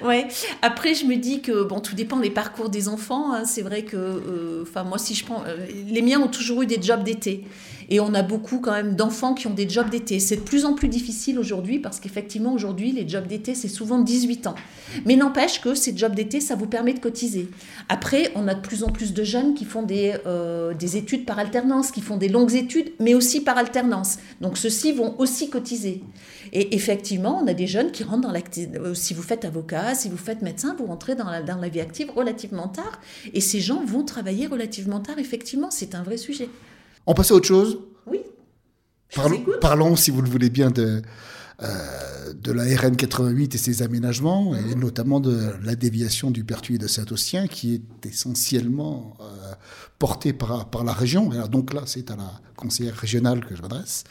Ouais. 0.04 0.28
Après, 0.62 0.94
je 0.94 1.06
me 1.06 1.16
dis 1.16 1.42
que 1.42 1.64
bon, 1.64 1.80
tout 1.80 1.96
dépend 1.96 2.18
des 2.18 2.30
parcours 2.30 2.70
des 2.70 2.88
enfants. 2.88 3.34
Hein. 3.34 3.46
C'est 3.46 3.62
vrai 3.62 3.84
que, 3.84 3.96
euh, 3.96 4.64
enfin, 4.64 4.84
moi, 4.84 4.98
si 4.98 5.16
je 5.16 5.26
prends, 5.26 5.44
les 5.88 6.02
miens 6.02 6.20
ont 6.20 6.28
toujours 6.28 6.62
eu 6.62 6.66
des 6.66 6.82
jobs 6.82 7.04
d'été. 7.04 7.46
Et 7.90 8.00
on 8.00 8.14
a 8.14 8.24
beaucoup 8.24 8.60
quand 8.60 8.72
même 8.72 8.96
d'enfants 8.96 9.34
qui 9.34 9.48
ont 9.48 9.54
des 9.54 9.70
jobs 9.70 9.90
d'été. 9.90 10.20
C'est 10.20 10.38
de 10.38 10.42
plus 10.42 10.66
en 10.66 10.74
plus 10.74 10.88
difficile 10.88 11.40
aujourd'hui 11.40 11.80
parce 11.80 12.00
qu'effectivement, 12.00 12.54
aujourd'hui, 12.54 12.92
les 12.92 13.08
jobs 13.08 13.28
d'été, 13.28 13.56
c'est 13.56 13.68
souvent 13.68 14.00
18 14.00 14.48
ans. 14.48 14.56
Mais 15.06 15.16
n'empêche 15.16 15.62
que 15.62 15.76
ces 15.76 15.96
jobs 15.96 16.16
d'été, 16.16 16.42
ça 16.42 16.56
vous 16.56 16.68
permet 16.68 16.94
de 16.94 17.00
cotiser. 17.00 17.50
Après, 17.90 18.32
on 18.36 18.48
a 18.48 18.56
de 18.56 18.62
plus 18.62 18.84
en 18.84 18.90
plus 18.90 19.14
de 19.14 19.24
jeunes 19.24 19.54
qui 19.54 19.66
font 19.66 19.84
des, 19.84 20.16
euh, 20.26 20.74
des 20.74 20.98
études 20.98 21.26
par 21.26 21.40
alternance, 21.46 21.92
qui 21.92 22.02
font 22.02 22.18
des 22.18 22.30
longues 22.30 22.54
études, 22.54 22.92
mais 23.00 23.14
aussi 23.14 23.42
par 23.42 23.58
alternance. 23.58 24.18
Donc 24.42 24.58
ceux-ci 24.58 24.92
vont 24.92 25.16
aussi 25.20 25.50
cotiser. 25.50 26.04
Et 26.52 26.76
effectivement, 26.76 27.40
on 27.42 27.48
a 27.48 27.54
des 27.54 27.68
jeunes 27.68 27.92
qui 27.92 28.04
rentrent 28.04 28.28
dans 28.28 28.32
l'activité. 28.32 28.78
Euh, 28.78 28.94
si 28.94 29.14
vous 29.14 29.24
faites 29.24 29.46
avocat, 29.46 29.96
si 29.96 30.10
vous 30.10 30.18
faites 30.18 30.42
médecin, 30.42 30.76
vous 30.78 30.86
rentrez 30.86 31.16
dans 31.16 31.30
la, 31.30 31.42
dans 31.42 31.58
la 31.58 31.70
vie 31.70 31.82
active 31.82 32.12
relativement 32.16 32.68
tard. 32.68 33.00
Et 33.34 33.42
ces 33.42 33.60
gens 33.60 33.84
vont 33.86 34.04
travailler 34.04 34.48
relativement 34.48 35.00
tard, 35.00 35.20
effectivement. 35.20 35.70
C'est 35.72 35.96
un 35.96 36.04
vrai 36.04 36.18
sujet. 36.18 36.50
On 37.08 37.14
passe 37.14 37.32
à 37.32 37.36
autre 37.36 37.48
chose? 37.48 37.80
Oui. 38.08 38.20
Parlons, 39.62 39.96
si 39.96 40.12
vous 40.12 40.22
le 40.22 40.30
voulez 40.30 40.50
bien, 40.50 40.72
de, 40.72 41.02
euh, 41.62 42.34
de 42.34 42.52
la 42.52 42.64
RN 42.64 42.96
88 42.96 43.56
et 43.56 43.58
ses 43.58 43.82
aménagements, 43.82 44.56
et 44.56 44.76
notamment 44.76 45.20
de 45.20 45.54
la 45.64 45.76
déviation 45.76 46.32
du 46.32 46.44
Pertuis 46.44 46.78
de 46.78 46.88
Saint-Austien, 46.88 47.48
qui 47.48 47.76
est 47.76 48.06
essentiellement 48.06 49.18
euh, 49.22 49.54
portée 50.00 50.34
par, 50.34 50.70
par 50.70 50.84
la 50.84 50.94
région. 50.94 51.30
donc 51.50 51.74
là, 51.74 51.82
c'est 51.86 52.12
à 52.12 52.16
la 52.16 52.32
conseillère 52.56 52.96
régionale 52.96 53.46
que 53.46 53.56
je 53.56 53.62
m'adresse. 53.62 54.04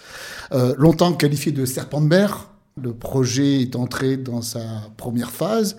Euh, 0.52 0.74
longtemps 0.78 1.12
qualifié 1.12 1.52
de 1.52 1.64
serpent 1.64 2.00
de 2.00 2.06
mer, 2.06 2.50
le 2.82 2.92
projet 2.92 3.62
est 3.62 3.76
entré 3.76 4.16
dans 4.16 4.42
sa 4.42 4.60
première 4.96 5.30
phase. 5.30 5.76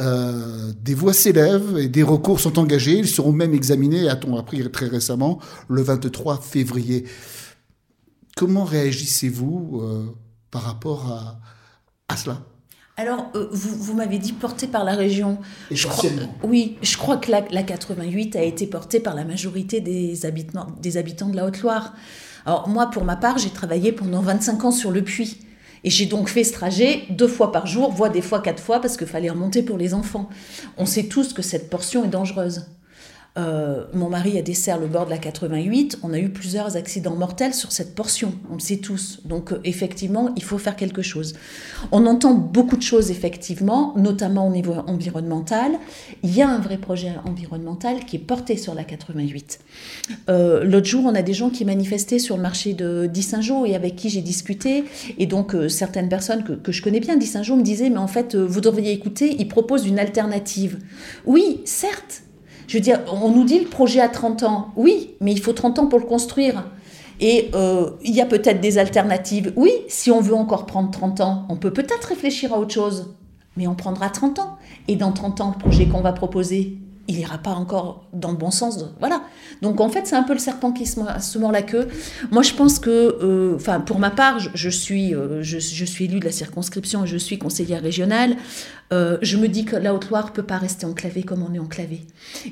Euh, 0.00 0.72
des 0.82 0.94
voix 0.94 1.12
s'élèvent 1.12 1.78
et 1.78 1.88
des 1.88 2.02
recours 2.02 2.40
sont 2.40 2.58
engagés. 2.58 2.98
Ils 2.98 3.08
seront 3.08 3.32
même 3.32 3.54
examinés, 3.54 4.08
a-t-on 4.08 4.36
appris 4.36 4.68
très 4.70 4.86
récemment, 4.86 5.38
le 5.68 5.82
23 5.82 6.40
février. 6.40 7.04
Comment 8.36 8.64
réagissez-vous 8.64 9.80
euh, 9.82 10.06
par 10.52 10.62
rapport 10.62 11.40
à, 12.08 12.16
cela 12.16 12.38
alors, 12.98 13.30
euh, 13.34 13.48
vous, 13.50 13.94
m'avez 13.94 14.18
dit 14.18 14.34
porté 14.34 14.66
par 14.66 14.84
la 14.84 14.94
région. 14.94 15.38
Je 15.70 15.88
crois, 15.88 16.10
oui, 16.42 16.76
je 16.82 16.98
crois 16.98 17.16
que 17.16 17.30
la, 17.30 17.40
la, 17.50 17.62
88 17.62 18.36
a 18.36 18.42
été 18.42 18.66
portée 18.66 19.00
par 19.00 19.14
la 19.14 19.24
majorité 19.24 19.80
des 19.80 20.26
habitants, 20.26 20.66
des 20.78 20.98
habitants 20.98 21.30
de 21.30 21.34
la 21.34 21.46
Haute-Loire. 21.46 21.94
Alors, 22.44 22.68
moi, 22.68 22.88
pour 22.90 23.04
ma 23.04 23.16
part, 23.16 23.38
j'ai 23.38 23.48
travaillé 23.48 23.92
pendant 23.92 24.20
25 24.20 24.64
ans 24.66 24.70
sur 24.70 24.90
le 24.90 25.02
puits. 25.02 25.38
Et 25.84 25.90
j'ai 25.90 26.04
donc 26.04 26.28
fait 26.28 26.44
ce 26.44 26.52
trajet 26.52 27.04
deux 27.08 27.28
fois 27.28 27.50
par 27.50 27.66
jour, 27.66 27.90
voire 27.90 28.10
des 28.10 28.20
fois 28.20 28.40
quatre 28.40 28.62
fois, 28.62 28.78
parce 28.80 28.98
qu'il 28.98 29.06
fallait 29.06 29.30
remonter 29.30 29.62
pour 29.62 29.78
les 29.78 29.94
enfants. 29.94 30.28
On 30.76 30.84
sait 30.84 31.04
tous 31.04 31.32
que 31.32 31.42
cette 31.42 31.70
portion 31.70 32.04
est 32.04 32.08
dangereuse. 32.08 32.66
Euh, 33.38 33.84
mon 33.94 34.10
mari 34.10 34.36
a 34.36 34.42
dessert 34.42 34.78
le 34.78 34.86
bord 34.86 35.06
de 35.06 35.10
la 35.10 35.16
88. 35.16 36.00
On 36.02 36.12
a 36.12 36.18
eu 36.18 36.28
plusieurs 36.28 36.76
accidents 36.76 37.16
mortels 37.16 37.54
sur 37.54 37.72
cette 37.72 37.94
portion. 37.94 38.34
On 38.50 38.54
le 38.54 38.60
sait 38.60 38.76
tous. 38.76 39.20
Donc, 39.24 39.52
euh, 39.52 39.60
effectivement, 39.64 40.30
il 40.36 40.42
faut 40.42 40.58
faire 40.58 40.76
quelque 40.76 41.00
chose. 41.00 41.34
On 41.92 42.04
entend 42.06 42.34
beaucoup 42.34 42.76
de 42.76 42.82
choses, 42.82 43.10
effectivement, 43.10 43.94
notamment 43.96 44.46
au 44.46 44.50
niveau 44.50 44.74
environnemental. 44.86 45.72
Il 46.22 46.34
y 46.34 46.42
a 46.42 46.48
un 46.48 46.58
vrai 46.58 46.76
projet 46.76 47.12
environnemental 47.24 48.04
qui 48.04 48.16
est 48.16 48.18
porté 48.18 48.58
sur 48.58 48.74
la 48.74 48.84
88. 48.84 49.60
Euh, 50.28 50.64
l'autre 50.64 50.86
jour, 50.86 51.04
on 51.06 51.14
a 51.14 51.22
des 51.22 51.34
gens 51.34 51.48
qui 51.48 51.64
manifestaient 51.64 52.18
sur 52.18 52.36
le 52.36 52.42
marché 52.42 52.74
de 52.74 53.10
saint 53.20 53.40
et 53.64 53.74
avec 53.74 53.96
qui 53.96 54.10
j'ai 54.10 54.20
discuté. 54.20 54.84
Et 55.16 55.24
donc, 55.26 55.56
certaines 55.68 56.10
personnes 56.10 56.44
que, 56.44 56.70
je 56.70 56.82
connais 56.82 57.00
bien 57.00 57.18
saint 57.22 57.42
me 57.56 57.62
disaient 57.62 57.88
Mais 57.88 57.98
en 57.98 58.06
fait, 58.08 58.34
vous 58.36 58.60
devriez 58.60 58.92
écouter, 58.92 59.36
ils 59.38 59.48
proposent 59.48 59.86
une 59.86 59.98
alternative. 59.98 60.78
Oui, 61.24 61.62
certes 61.64 62.24
je 62.68 62.76
veux 62.76 62.82
dire, 62.82 63.00
on 63.12 63.30
nous 63.30 63.44
dit 63.44 63.58
le 63.58 63.66
projet 63.66 64.00
a 64.00 64.08
30 64.08 64.42
ans. 64.44 64.68
Oui, 64.76 65.14
mais 65.20 65.32
il 65.32 65.40
faut 65.40 65.52
30 65.52 65.78
ans 65.78 65.86
pour 65.86 65.98
le 65.98 66.06
construire. 66.06 66.64
Et 67.20 67.50
euh, 67.54 67.90
il 68.02 68.14
y 68.14 68.20
a 68.20 68.26
peut-être 68.26 68.60
des 68.60 68.78
alternatives. 68.78 69.52
Oui, 69.56 69.70
si 69.88 70.10
on 70.10 70.20
veut 70.20 70.34
encore 70.34 70.66
prendre 70.66 70.90
30 70.90 71.20
ans, 71.20 71.46
on 71.48 71.56
peut 71.56 71.72
peut-être 71.72 72.08
réfléchir 72.08 72.52
à 72.52 72.58
autre 72.58 72.74
chose. 72.74 73.14
Mais 73.56 73.66
on 73.66 73.74
prendra 73.74 74.08
30 74.08 74.38
ans. 74.38 74.58
Et 74.88 74.96
dans 74.96 75.12
30 75.12 75.40
ans, 75.40 75.54
le 75.56 75.62
projet 75.62 75.86
qu'on 75.86 76.00
va 76.00 76.12
proposer, 76.12 76.78
il 77.08 77.16
n'ira 77.16 77.38
pas 77.38 77.50
encore 77.50 78.04
dans 78.12 78.30
le 78.30 78.36
bon 78.36 78.50
sens. 78.50 78.84
voilà. 78.98 79.22
Donc 79.60 79.80
en 79.80 79.88
fait, 79.88 80.06
c'est 80.06 80.16
un 80.16 80.22
peu 80.22 80.32
le 80.32 80.38
serpent 80.38 80.72
qui 80.72 80.86
se, 80.86 81.38
mord 81.38 81.52
la 81.52 81.62
queue. 81.62 81.88
Moi, 82.30 82.42
je 82.42 82.54
pense 82.54 82.78
que, 82.78 82.90
euh, 82.90 83.56
enfin, 83.56 83.80
pour 83.80 83.98
ma 83.98 84.10
part, 84.10 84.38
je, 84.38 84.68
suis, 84.68 85.14
euh, 85.14 85.42
je, 85.42 85.58
je, 85.58 85.84
suis 85.84 86.06
élue 86.06 86.20
de 86.20 86.24
la 86.24 86.32
circonscription, 86.32 87.04
je 87.04 87.16
suis 87.16 87.38
conseillère 87.38 87.82
régionale. 87.82 88.36
Euh, 88.92 89.16
je 89.22 89.36
me 89.36 89.48
dis 89.48 89.64
que 89.64 89.76
la 89.76 89.94
Haute-Loire 89.94 90.32
peut 90.32 90.42
pas 90.42 90.58
rester 90.58 90.84
enclavée 90.84 91.22
comme 91.22 91.42
on 91.42 91.54
est 91.54 91.58
enclavé. 91.58 92.02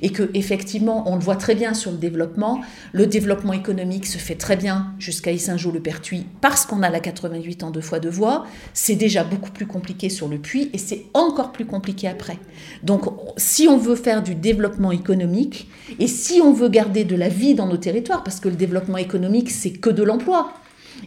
Et 0.01 0.11
que 0.11 0.31
effectivement, 0.35 1.11
on 1.11 1.17
le 1.17 1.21
voit 1.21 1.37
très 1.37 1.55
bien 1.55 1.75
sur 1.75 1.91
le 1.91 1.99
développement. 1.99 2.63
Le 2.93 3.07
développement 3.07 3.53
économique 3.53 4.07
se 4.07 4.19
fait 4.19 4.37
très 4.37 4.57
bien 4.57 4.95
jusqu'à 4.99 5.33
Issingeau-le-Pertuis 5.33 6.27
parce 6.41 6.65
qu'on 6.65 6.83
a 6.83 6.91
la 6.91 7.01
88 7.01 7.63
en 7.63 7.71
deux 7.71 7.81
fois 7.81 8.01
deux 8.01 8.11
voies. 8.11 8.47
C'est 8.73 8.95
déjà 8.95 9.23
beaucoup 9.23 9.51
plus 9.51 9.67
compliqué 9.67 10.09
sur 10.09 10.29
le 10.29 10.39
puits 10.39 10.71
et 10.73 10.79
c'est 10.79 11.05
encore 11.13 11.53
plus 11.53 11.67
compliqué 11.67 12.09
après. 12.09 12.39
Donc, 12.83 13.05
si 13.37 13.69
on 13.69 13.77
veut 13.77 13.97
faire 13.97 14.23
du 14.23 14.35
développement 14.35 14.93
économique 14.93 15.69
et 15.99 16.07
si 16.07 16.41
on 16.41 16.53
veut 16.53 16.69
garder 16.69 17.05
de 17.05 17.17
la 17.17 17.29
vie 17.29 17.55
dans 17.55 17.67
nos 17.67 17.77
territoires, 17.77 18.25
parce 18.25 18.41
que 18.41 18.49
le 18.49 18.57
développement 18.57 18.99
économique, 18.99 19.51
c'est 19.51 19.73
que 19.73 19.91
de 19.91 20.03
l'emploi. 20.03 20.53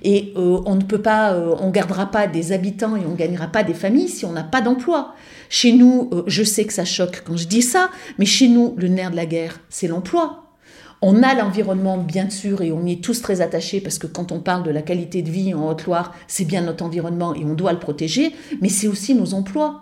Et 0.01 0.33
euh, 0.35 0.59
on 0.65 0.75
ne 0.75 0.81
peut 0.81 1.01
pas, 1.01 1.33
euh, 1.33 1.55
on 1.59 1.69
gardera 1.69 2.07
pas 2.07 2.27
des 2.27 2.51
habitants 2.51 2.95
et 2.95 3.05
on 3.05 3.13
gagnera 3.13 3.47
pas 3.47 3.63
des 3.63 3.73
familles 3.73 4.09
si 4.09 4.25
on 4.25 4.31
n'a 4.31 4.43
pas 4.43 4.61
d'emploi. 4.61 5.13
Chez 5.49 5.73
nous, 5.73 6.09
euh, 6.13 6.23
je 6.27 6.43
sais 6.43 6.65
que 6.65 6.73
ça 6.73 6.85
choque 6.85 7.23
quand 7.25 7.37
je 7.37 7.47
dis 7.47 7.61
ça, 7.61 7.89
mais 8.17 8.25
chez 8.25 8.47
nous, 8.47 8.73
le 8.77 8.87
nerf 8.87 9.11
de 9.11 9.15
la 9.15 9.25
guerre, 9.25 9.59
c'est 9.69 9.87
l'emploi. 9.87 10.39
On 11.01 11.21
a 11.21 11.35
l'environnement, 11.35 11.97
bien 11.97 12.29
sûr, 12.29 12.61
et 12.61 12.71
on 12.71 12.85
y 12.85 12.93
est 12.93 13.03
tous 13.03 13.21
très 13.21 13.41
attachés 13.41 13.81
parce 13.81 13.97
que 13.97 14.07
quand 14.07 14.31
on 14.31 14.39
parle 14.39 14.63
de 14.63 14.71
la 14.71 14.81
qualité 14.81 15.21
de 15.21 15.29
vie 15.29 15.53
en 15.53 15.69
Haute-Loire, 15.69 16.13
c'est 16.27 16.45
bien 16.45 16.61
notre 16.61 16.85
environnement 16.85 17.35
et 17.35 17.43
on 17.43 17.53
doit 17.55 17.73
le 17.73 17.79
protéger, 17.79 18.31
mais 18.61 18.69
c'est 18.69 18.87
aussi 18.87 19.13
nos 19.13 19.33
emplois. 19.33 19.81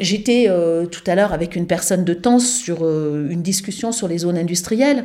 J'étais 0.00 0.50
tout 0.90 1.02
à 1.06 1.14
l'heure 1.14 1.34
avec 1.34 1.54
une 1.54 1.66
personne 1.66 2.04
de 2.04 2.14
temps 2.14 2.38
sur 2.38 2.86
une 2.86 3.42
discussion 3.42 3.92
sur 3.92 4.08
les 4.08 4.18
zones 4.18 4.38
industrielles 4.38 5.04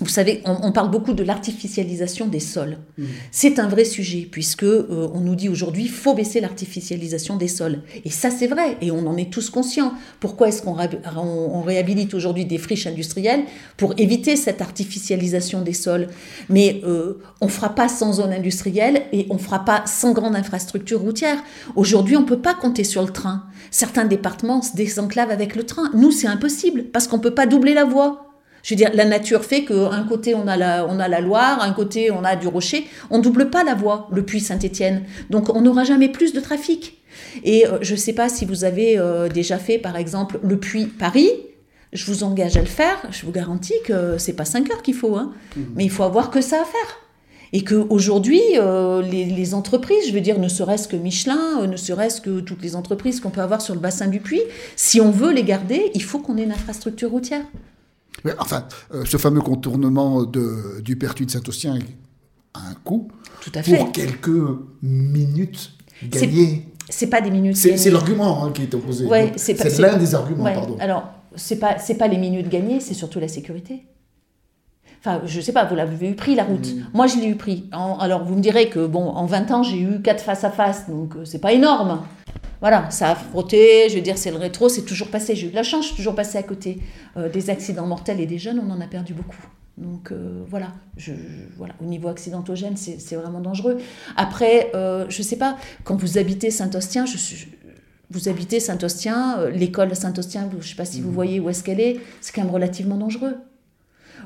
vous 0.00 0.08
savez, 0.08 0.42
on, 0.44 0.72
parle 0.72 0.90
beaucoup 0.90 1.12
de 1.12 1.22
l'artificialisation 1.22 2.26
des 2.26 2.40
sols. 2.40 2.78
Mmh. 2.98 3.04
C'est 3.30 3.60
un 3.60 3.68
vrai 3.68 3.84
sujet 3.84 4.26
puisque 4.28 4.64
euh, 4.64 5.08
on 5.14 5.20
nous 5.20 5.36
dit 5.36 5.48
aujourd'hui 5.48 5.86
faut 5.86 6.14
baisser 6.14 6.40
l'artificialisation 6.40 7.36
des 7.36 7.46
sols. 7.46 7.82
Et 8.04 8.10
ça 8.10 8.30
c'est 8.30 8.48
vrai 8.48 8.76
et 8.80 8.90
on 8.90 9.06
en 9.06 9.16
est 9.16 9.32
tous 9.32 9.50
conscients. 9.50 9.94
Pourquoi 10.18 10.48
est-ce 10.48 10.62
qu'on 10.62 10.76
on, 11.16 11.62
réhabilite 11.62 12.12
aujourd'hui 12.12 12.44
des 12.44 12.58
friches 12.58 12.88
industrielles 12.88 13.44
pour 13.76 13.94
éviter 13.96 14.34
cette 14.34 14.60
artificialisation 14.60 15.62
des 15.62 15.72
sols? 15.72 16.08
Mais 16.48 16.80
euh, 16.84 17.20
on 17.40 17.46
fera 17.46 17.74
pas 17.76 17.88
sans 17.88 18.14
zone 18.14 18.32
industrielle 18.32 19.02
et 19.12 19.28
on 19.30 19.38
fera 19.38 19.64
pas 19.64 19.84
sans 19.86 20.12
grande 20.12 20.34
infrastructure 20.34 21.00
routière. 21.00 21.38
Aujourd'hui, 21.76 22.16
on 22.16 22.24
peut 22.24 22.40
pas 22.40 22.54
compter 22.54 22.82
sur 22.82 23.02
le 23.02 23.10
train. 23.10 23.44
Certains 23.70 24.06
départements 24.06 24.60
se 24.60 24.74
désenclavent 24.74 25.30
avec 25.30 25.54
le 25.54 25.64
train. 25.64 25.90
Nous, 25.94 26.10
c'est 26.10 26.26
impossible 26.26 26.86
parce 26.92 27.06
qu'on 27.06 27.20
peut 27.20 27.34
pas 27.34 27.46
doubler 27.46 27.74
la 27.74 27.84
voie. 27.84 28.33
Je 28.64 28.70
veux 28.70 28.76
dire, 28.76 28.90
la 28.94 29.04
nature 29.04 29.44
fait 29.44 29.64
qu'un 29.64 30.04
côté 30.04 30.34
on 30.34 30.48
a, 30.48 30.56
la, 30.56 30.86
on 30.88 30.98
a 30.98 31.06
la 31.06 31.20
Loire, 31.20 31.60
un 31.60 31.72
côté 31.72 32.10
on 32.10 32.24
a 32.24 32.34
du 32.34 32.48
Rocher. 32.48 32.86
On 33.10 33.18
double 33.18 33.50
pas 33.50 33.62
la 33.62 33.74
voie, 33.74 34.08
le 34.10 34.24
puits 34.24 34.40
Saint-Étienne. 34.40 35.04
Donc 35.28 35.54
on 35.54 35.60
n'aura 35.60 35.84
jamais 35.84 36.08
plus 36.08 36.32
de 36.32 36.40
trafic. 36.40 36.98
Et 37.44 37.66
euh, 37.66 37.78
je 37.82 37.92
ne 37.92 37.98
sais 37.98 38.14
pas 38.14 38.30
si 38.30 38.46
vous 38.46 38.64
avez 38.64 38.98
euh, 38.98 39.28
déjà 39.28 39.58
fait, 39.58 39.78
par 39.78 39.96
exemple, 39.96 40.40
le 40.42 40.58
puits 40.58 40.86
Paris. 40.86 41.30
Je 41.92 42.06
vous 42.06 42.24
engage 42.24 42.56
à 42.56 42.60
le 42.60 42.66
faire. 42.66 42.96
Je 43.10 43.26
vous 43.26 43.32
garantis 43.32 43.74
que 43.84 44.16
c'est 44.16 44.32
pas 44.32 44.46
5 44.46 44.70
heures 44.72 44.82
qu'il 44.82 44.94
faut, 44.94 45.14
hein. 45.14 45.32
mmh. 45.56 45.60
mais 45.76 45.84
il 45.84 45.90
faut 45.90 46.02
avoir 46.02 46.30
que 46.30 46.40
ça 46.40 46.56
à 46.56 46.64
faire. 46.64 46.98
Et 47.52 47.62
qu'aujourd'hui, 47.62 48.40
euh, 48.56 49.02
les, 49.02 49.26
les, 49.26 49.54
entreprises, 49.54 50.08
je 50.08 50.12
veux 50.12 50.22
dire, 50.22 50.40
ne 50.40 50.48
serait-ce 50.48 50.88
que 50.88 50.96
Michelin, 50.96 51.66
ne 51.66 51.76
serait-ce 51.76 52.20
que 52.22 52.40
toutes 52.40 52.62
les 52.62 52.74
entreprises 52.74 53.20
qu'on 53.20 53.30
peut 53.30 53.42
avoir 53.42 53.60
sur 53.60 53.74
le 53.74 53.80
bassin 53.80 54.08
du 54.08 54.20
puits, 54.20 54.42
si 54.74 55.00
on 55.02 55.10
veut 55.10 55.32
les 55.32 55.44
garder, 55.44 55.90
il 55.94 56.02
faut 56.02 56.18
qu'on 56.18 56.38
ait 56.38 56.42
une 56.44 56.50
infrastructure 56.50 57.10
routière. 57.10 57.44
Enfin, 58.38 58.64
euh, 58.92 59.04
ce 59.04 59.16
fameux 59.16 59.40
contournement 59.40 60.24
de, 60.24 60.80
du 60.80 60.96
Pertuis 60.96 61.26
de 61.26 61.30
Saint-Austien 61.30 61.78
a 62.54 62.70
un 62.70 62.74
coût. 62.84 63.08
Tout 63.42 63.52
à 63.54 63.62
fait. 63.62 63.76
Pour 63.76 63.92
quelques 63.92 64.58
minutes 64.82 65.72
gagnées. 66.02 66.68
C'est 66.88 67.08
pas 67.08 67.20
des 67.20 67.30
minutes. 67.30 67.56
C'est 67.56 67.90
l'argument 67.90 68.44
hein, 68.44 68.52
qui 68.52 68.62
est 68.62 68.74
opposé. 68.74 69.06
Ouais, 69.06 69.32
c'est 69.36 69.78
l'un 69.78 69.96
des 69.96 70.14
arguments, 70.14 70.44
pardon. 70.44 70.76
Alors, 70.80 71.08
c'est 71.36 71.58
pas, 71.58 71.76
pas 71.98 72.08
les 72.08 72.18
minutes 72.18 72.48
gagnées, 72.48 72.80
c'est 72.80 72.94
surtout 72.94 73.20
la 73.20 73.28
sécurité. 73.28 73.86
Enfin, 75.00 75.20
je 75.26 75.40
sais 75.40 75.52
pas, 75.52 75.66
vous 75.66 75.74
l'avez 75.74 76.08
eu 76.08 76.14
pris 76.14 76.34
la 76.34 76.44
route. 76.44 76.66
Moi, 76.94 77.06
je 77.06 77.16
l'ai 77.16 77.26
eu 77.26 77.36
pris. 77.36 77.68
alors, 77.72 78.24
vous 78.24 78.34
me 78.34 78.40
direz 78.40 78.70
que, 78.70 78.86
bon, 78.86 79.08
en 79.08 79.26
20 79.26 79.50
ans, 79.50 79.62
j'ai 79.62 79.78
eu 79.78 80.00
quatre 80.00 80.22
face 80.22 80.44
à 80.44 80.50
face, 80.50 80.88
donc 80.88 81.16
euh, 81.16 81.24
c'est 81.24 81.40
pas 81.40 81.52
énorme. 81.52 82.00
Voilà, 82.64 82.90
ça 82.90 83.10
a 83.10 83.14
frotté, 83.14 83.90
je 83.90 83.96
veux 83.96 84.00
dire, 84.00 84.16
c'est 84.16 84.30
le 84.30 84.38
rétro, 84.38 84.70
c'est 84.70 84.86
toujours 84.86 85.08
passé. 85.08 85.36
J'ai 85.36 85.48
eu 85.48 85.50
de 85.50 85.54
la 85.54 85.62
chance, 85.62 85.82
je 85.82 85.88
suis 85.88 85.96
toujours 85.96 86.14
passé 86.14 86.38
à 86.38 86.42
côté. 86.42 86.78
Euh, 87.18 87.28
des 87.28 87.50
accidents 87.50 87.86
mortels 87.86 88.20
et 88.20 88.26
des 88.26 88.38
jeunes, 88.38 88.58
on 88.58 88.70
en 88.70 88.80
a 88.80 88.86
perdu 88.86 89.12
beaucoup. 89.12 89.36
Donc 89.76 90.10
euh, 90.10 90.42
voilà, 90.48 90.68
je, 90.96 91.12
voilà, 91.58 91.74
au 91.82 91.84
niveau 91.84 92.08
accidentogène, 92.08 92.74
c'est 92.78 93.16
vraiment 93.16 93.40
dangereux. 93.40 93.76
Après, 94.16 94.70
euh, 94.74 95.04
je 95.10 95.20
sais 95.20 95.36
pas, 95.36 95.58
quand 95.84 95.96
vous 95.96 96.16
habitez 96.16 96.50
Saint-Ostien, 96.50 97.04
je, 97.04 97.18
vous 98.08 98.30
habitez 98.30 98.60
Saint-Ostien, 98.60 99.50
l'école 99.50 99.94
Saint-Ostien, 99.94 100.48
je 100.58 100.66
sais 100.66 100.74
pas 100.74 100.86
si 100.86 101.02
vous 101.02 101.10
mmh. 101.10 101.14
voyez 101.14 101.40
où 101.40 101.50
est-ce 101.50 101.62
qu'elle 101.62 101.80
est, 101.80 102.00
c'est 102.22 102.34
quand 102.34 102.44
même 102.44 102.54
relativement 102.54 102.96
dangereux. 102.96 103.36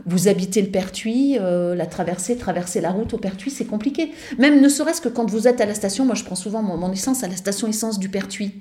Vous 0.07 0.29
habitez 0.29 0.63
le 0.63 0.69
Pertuis, 0.69 1.39
euh, 1.41 1.75
la 1.75 1.87
traversée, 1.87 2.37
traverser 2.37 2.81
la 2.81 2.91
route 2.91 3.15
au 3.15 3.19
Pertuis, 3.19 3.51
c'est 3.51 3.65
compliqué. 3.65 4.13
Même 4.39 4.61
ne 4.61 4.69
serait-ce 4.69 5.01
que 5.01 5.09
quand 5.09 5.31
vous 5.31 5.49
êtes 5.49 5.61
à 5.61 5.67
la 5.67 5.75
station, 5.75 6.05
moi 6.05 6.15
je 6.15 6.25
prends 6.25 6.35
souvent 6.35 6.63
mon, 6.63 6.93
essence 6.93 7.23
à 7.25 7.29
la 7.29 7.37
station 7.37 7.69
essence 7.69 7.99
du 7.99 8.09
Pertuis. 8.09 8.55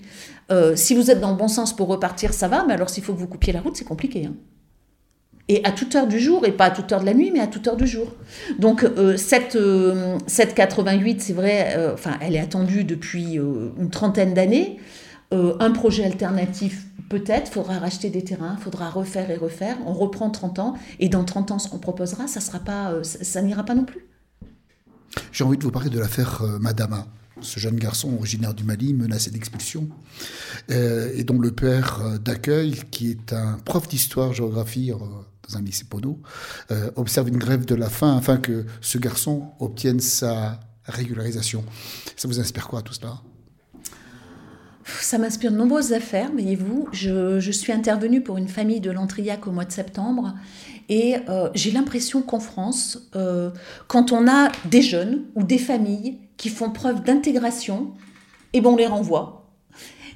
Euh, 0.52 0.76
si 0.76 0.96
vous 0.96 1.12
êtes 1.12 1.20
dans 1.20 1.32
le 1.32 1.38
bon 1.38 1.48
sens 1.48 1.76
pour 1.76 1.88
repartir, 1.88 2.34
ça 2.34 2.48
va, 2.48 2.66
mais 2.68 2.74
alors 2.74 2.90
s'il 2.90 3.04
faut 3.04 3.14
que 3.14 3.20
vous 3.20 3.28
coupiez 3.28 3.54
la 3.54 3.62
route, 3.62 3.76
c'est 3.76 3.86
compliqué. 3.86 4.26
Hein. 4.26 4.34
Et 5.50 5.62
à 5.64 5.72
toute 5.72 5.96
heure 5.96 6.08
du 6.08 6.20
jour, 6.20 6.46
et 6.46 6.52
pas 6.52 6.66
à 6.66 6.72
toute 6.72 6.92
heure 6.92 7.00
de 7.00 7.06
la 7.06 7.14
nuit, 7.14 7.32
mais 7.32 7.40
à 7.40 7.48
toute 7.48 7.68
heure 7.68 7.78
du 7.78 7.88
jour. 7.88 8.14
Donc 8.60 8.84
euh, 8.84 9.16
cette, 9.16 9.58
cette 10.28 10.56
88, 10.56 11.22
c'est 11.22 11.34
vrai, 11.34 11.96
elle 12.20 12.36
est 12.36 12.40
attendue 12.40 12.84
depuis 12.84 13.36
une 13.36 13.90
trentaine 13.90 14.34
d'années. 14.34 14.78
un 15.32 15.72
projet 15.72 16.04
alternatif 16.04 16.87
peut-être 17.10 17.52
faudra 17.52 17.80
racheter 17.80 18.10
des 18.10 18.24
terrains, 18.24 18.58
faudra 18.58 18.90
refaire 18.90 19.30
et 19.32 19.38
refaire. 19.38 19.78
On 19.86 19.94
reprend 19.94 20.30
30 20.30 20.60
ans 20.60 20.74
et 21.00 21.10
dans 21.10 21.24
30 21.24 21.52
ans, 21.52 21.60
ce 21.60 21.70
qu'on 21.70 21.80
proposera, 21.80 22.28
ça 22.28 22.42
sera 22.42 22.60
pas, 22.60 22.92
euh, 22.92 23.04
ça, 23.04 23.42
n'ira 23.42 23.64
pas 23.64 23.76
non 23.76 23.86
plus. 23.86 24.06
J'ai 25.32 25.44
envie 25.44 25.58
de 25.58 25.64
vous 25.64 25.72
parler 25.72 25.90
de 25.90 26.00
l'affaire 26.00 26.42
euh, 26.42 26.60
Madama. 26.60 27.08
Ce 27.40 27.60
jeune 27.60 27.76
garçon 27.76 28.16
originaire 28.16 28.56
du 28.56 28.64
Mali, 28.64 28.96
menacé 28.96 29.30
d'expulsion, 29.30 29.90
euh, 30.72 31.12
et 31.14 31.24
dont 31.24 31.38
le 31.38 31.52
père 31.52 32.20
d'accueil, 32.20 32.82
qui 32.90 33.12
est 33.12 33.32
un 33.32 33.60
prof 33.64 33.88
d'histoire-géographie 33.88 34.90
dans 34.90 35.56
un 35.56 35.62
lycée 35.62 35.86
Pono, 35.88 36.20
observe 36.96 37.28
une 37.28 37.38
grève 37.38 37.64
de 37.64 37.76
la 37.76 37.92
faim 37.92 38.18
afin 38.18 38.38
que 38.38 38.66
ce 38.82 38.98
garçon 38.98 39.52
obtienne 39.60 40.00
sa 40.00 40.60
régularisation. 40.86 41.64
Ça 42.16 42.28
vous 42.28 42.40
inspire 42.40 42.68
quoi 42.68 42.82
tout 42.82 42.94
cela? 42.94 43.22
Ça 45.08 45.18
m'inspire 45.18 45.54
de 45.54 45.56
nombreuses 45.56 45.94
affaires, 45.94 46.30
voyez-vous. 46.34 46.90
Je, 46.92 47.52
suis 47.52 47.72
intervenue 47.72 48.20
pour 48.20 48.38
une 48.38 48.50
famille 48.50 48.82
de 48.82 48.92
Lantrillac 48.92 49.48
au 49.48 49.52
mois 49.52 49.64
de 49.64 49.72
septembre 49.72 50.34
et 50.90 51.16
euh, 51.30 51.50
j'ai 51.56 51.72
l'impression 51.72 52.22
qu'en 52.22 52.42
France, 52.42 53.10
euh, 53.16 53.52
quand 53.88 54.12
on 54.12 54.28
a 54.28 54.52
des 54.66 54.82
jeunes 54.82 55.24
ou 55.36 55.44
des 55.44 55.60
familles 55.60 56.18
qui 56.36 56.50
font 56.50 56.72
preuve 56.72 57.04
d'intégration, 57.04 57.94
et 58.52 58.58
eh 58.58 58.62
ben 58.62 58.72
on 58.72 58.76
les 58.76 58.86
renvoie. 58.86 59.46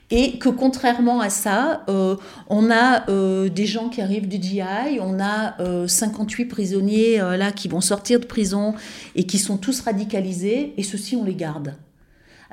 Et 0.09 0.39
que 0.39 0.49
contrairement 0.49 1.21
à 1.21 1.29
ça, 1.29 1.85
euh, 1.87 2.17
on 2.49 2.69
a 2.69 3.05
des 3.47 3.65
gens 3.65 3.87
qui 3.87 4.01
arrivent 4.01 4.27
du 4.27 4.41
GI, 4.41 4.99
on 4.99 5.21
a 5.21 5.55
58 5.87 6.45
prisonniers 6.47 7.17
là 7.17 7.53
qui 7.53 7.69
vont 7.69 7.79
sortir 7.79 8.19
de 8.19 8.25
prison 8.25 8.73
et 9.15 9.23
qui 9.23 9.39
sont 9.39 9.55
tous 9.55 9.79
radicalisés, 9.79 10.73
et 10.75 10.83
ceux-ci 10.83 11.15
on 11.15 11.23
les 11.23 11.35
garde. 11.35 11.75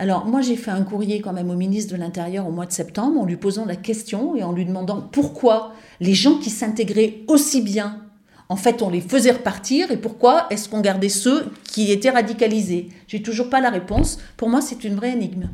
Alors 0.00 0.26
moi 0.26 0.40
j'ai 0.40 0.54
fait 0.54 0.70
un 0.70 0.84
courrier 0.84 1.20
quand 1.20 1.32
même 1.32 1.50
au 1.50 1.56
ministre 1.56 1.92
de 1.92 2.00
l'Intérieur 2.00 2.46
au 2.46 2.52
mois 2.52 2.66
de 2.66 2.72
septembre 2.72 3.20
en 3.20 3.24
lui 3.24 3.36
posant 3.36 3.64
la 3.64 3.74
question 3.74 4.36
et 4.36 4.44
en 4.44 4.52
lui 4.52 4.64
demandant 4.64 5.00
pourquoi 5.00 5.72
les 6.00 6.14
gens 6.14 6.38
qui 6.38 6.50
s'intégraient 6.50 7.16
aussi 7.26 7.62
bien, 7.62 8.00
en 8.48 8.54
fait 8.54 8.80
on 8.80 8.90
les 8.90 9.00
faisait 9.00 9.32
repartir 9.32 9.90
et 9.90 9.96
pourquoi 9.96 10.46
est-ce 10.50 10.68
qu'on 10.68 10.80
gardait 10.80 11.08
ceux 11.08 11.46
qui 11.64 11.90
étaient 11.90 12.10
radicalisés? 12.10 12.90
J'ai 13.08 13.22
toujours 13.22 13.50
pas 13.50 13.60
la 13.60 13.70
réponse. 13.70 14.20
Pour 14.36 14.48
moi 14.48 14.60
c'est 14.60 14.84
une 14.84 14.94
vraie 14.94 15.14
énigme. 15.14 15.48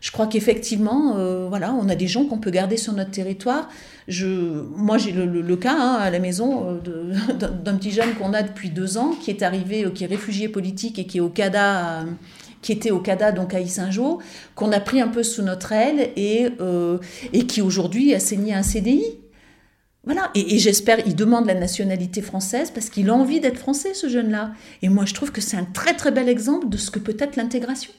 Je 0.00 0.10
crois 0.10 0.26
qu'effectivement, 0.26 1.16
euh, 1.16 1.46
voilà, 1.48 1.72
on 1.72 1.88
a 1.88 1.94
des 1.94 2.08
gens 2.08 2.24
qu'on 2.24 2.38
peut 2.38 2.50
garder 2.50 2.76
sur 2.76 2.92
notre 2.92 3.12
territoire. 3.12 3.68
Moi, 4.08 4.98
j'ai 4.98 5.12
le, 5.12 5.56
cas 5.56 5.76
hein, 5.78 5.94
à 6.00 6.10
la 6.10 6.18
maison 6.18 6.80
euh, 6.88 7.14
d'un 7.64 7.76
petit 7.76 7.92
jeune 7.92 8.12
qu'on 8.14 8.32
a 8.32 8.42
depuis 8.42 8.70
deux 8.70 8.98
ans, 8.98 9.12
qui 9.20 9.30
est 9.30 9.42
arrivé, 9.44 9.84
euh, 9.84 9.90
qui 9.90 10.02
est 10.02 10.08
réfugié 10.08 10.48
politique 10.48 10.98
et 10.98 11.06
qui 11.06 11.18
est 11.18 11.20
au 11.20 11.28
CADA 11.28 12.04
qui 12.62 12.72
était 12.72 12.92
au 12.92 13.00
CADA, 13.00 13.32
donc 13.32 13.52
à 13.52 13.60
Issingeau, 13.60 14.20
qu'on 14.54 14.72
a 14.72 14.80
pris 14.80 15.00
un 15.00 15.08
peu 15.08 15.22
sous 15.22 15.42
notre 15.42 15.72
aile 15.72 16.10
et, 16.16 16.48
euh, 16.60 16.98
et 17.32 17.46
qui 17.46 17.60
aujourd'hui 17.60 18.14
a 18.14 18.20
saigné 18.20 18.54
un 18.54 18.62
CDI. 18.62 19.04
Voilà, 20.04 20.30
et, 20.34 20.58
j'espère, 20.58 21.06
il 21.06 21.14
demande 21.14 21.46
la 21.46 21.54
nationalité 21.54 22.22
française 22.22 22.70
parce 22.72 22.88
qu'il 22.88 23.10
a 23.10 23.14
envie 23.14 23.40
d'être 23.40 23.58
français, 23.58 23.94
ce 23.94 24.08
jeune-là. 24.08 24.52
Et 24.80 24.88
moi, 24.88 25.04
je 25.04 25.14
trouve 25.14 25.30
que 25.30 25.40
c'est 25.40 25.56
un 25.56 25.64
très 25.64 25.94
très 25.94 26.10
bel 26.10 26.28
exemple 26.28 26.68
de 26.68 26.76
ce 26.76 26.90
que 26.90 26.98
peut 26.98 27.16
être 27.18 27.36
l'intégration. 27.36 27.92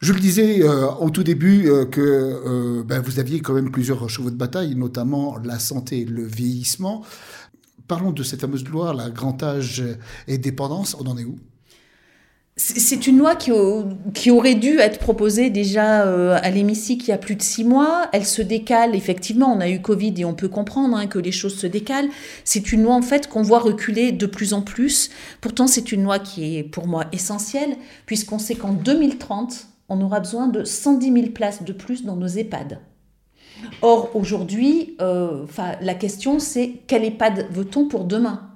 Je 0.00 0.12
le 0.12 0.20
disais 0.20 0.62
euh, 0.62 0.90
au 1.00 1.10
tout 1.10 1.24
début 1.24 1.68
euh, 1.68 1.84
que 1.84 2.82
ben, 2.82 3.00
vous 3.00 3.18
aviez 3.18 3.40
quand 3.40 3.54
même 3.54 3.70
plusieurs 3.70 4.08
chevaux 4.08 4.30
de 4.30 4.36
bataille, 4.36 4.74
notamment 4.74 5.38
la 5.38 5.58
santé, 5.58 6.04
le 6.04 6.24
vieillissement. 6.24 7.02
Parlons 7.88 8.12
de 8.12 8.22
cette 8.22 8.42
fameuse 8.42 8.68
loi, 8.68 8.92
la 8.92 9.08
grand 9.08 9.42
âge 9.42 9.82
et 10.28 10.36
dépendance. 10.36 10.96
On 11.00 11.06
en 11.06 11.16
est 11.16 11.24
où? 11.24 11.38
C'est 12.60 13.06
une 13.06 13.18
loi 13.18 13.36
qui, 13.36 13.52
aurait 13.52 14.56
dû 14.56 14.80
être 14.80 14.98
proposée 14.98 15.48
déjà 15.48 16.02
euh, 16.02 16.36
à 16.42 16.50
l'hémicycle 16.50 17.04
il 17.04 17.10
y 17.10 17.12
a 17.12 17.18
plus 17.18 17.36
de 17.36 17.42
six 17.42 17.62
mois. 17.62 18.08
Elle 18.12 18.26
se 18.26 18.42
décale, 18.42 18.96
effectivement, 18.96 19.52
on 19.52 19.60
a 19.60 19.68
eu 19.68 19.80
Covid 19.80 20.12
et 20.16 20.24
on 20.24 20.34
peut 20.34 20.48
comprendre 20.48 20.96
hein, 20.96 21.06
que 21.06 21.20
les 21.20 21.30
choses 21.30 21.56
se 21.56 21.68
décalent. 21.68 22.08
C'est 22.42 22.72
une 22.72 22.82
loi 22.82 22.94
en 22.94 23.02
fait 23.02 23.28
qu'on 23.28 23.42
voit 23.42 23.60
reculer 23.60 24.10
de 24.10 24.26
plus 24.26 24.54
en 24.54 24.62
plus. 24.62 25.10
Pourtant, 25.40 25.68
c'est 25.68 25.92
une 25.92 26.02
loi 26.02 26.18
qui 26.18 26.56
est 26.56 26.64
pour 26.64 26.88
moi 26.88 27.04
essentielle, 27.12 27.76
puisqu'on 28.06 28.40
sait 28.40 28.56
qu'en 28.56 28.72
2030, 28.72 29.68
on 29.88 30.00
aura 30.00 30.18
besoin 30.18 30.48
de 30.48 30.64
110 30.64 31.12
000 31.12 31.26
places 31.28 31.62
de 31.62 31.72
plus 31.72 32.04
dans 32.04 32.16
nos 32.16 32.26
EHPAD. 32.26 32.80
Or, 33.82 34.10
aujourd'hui, 34.16 34.96
euh, 35.00 35.46
la 35.80 35.94
question 35.94 36.40
c'est 36.40 36.80
quel 36.88 37.04
EHPAD 37.04 37.46
veut-on 37.52 37.86
pour 37.86 38.04
demain? 38.04 38.48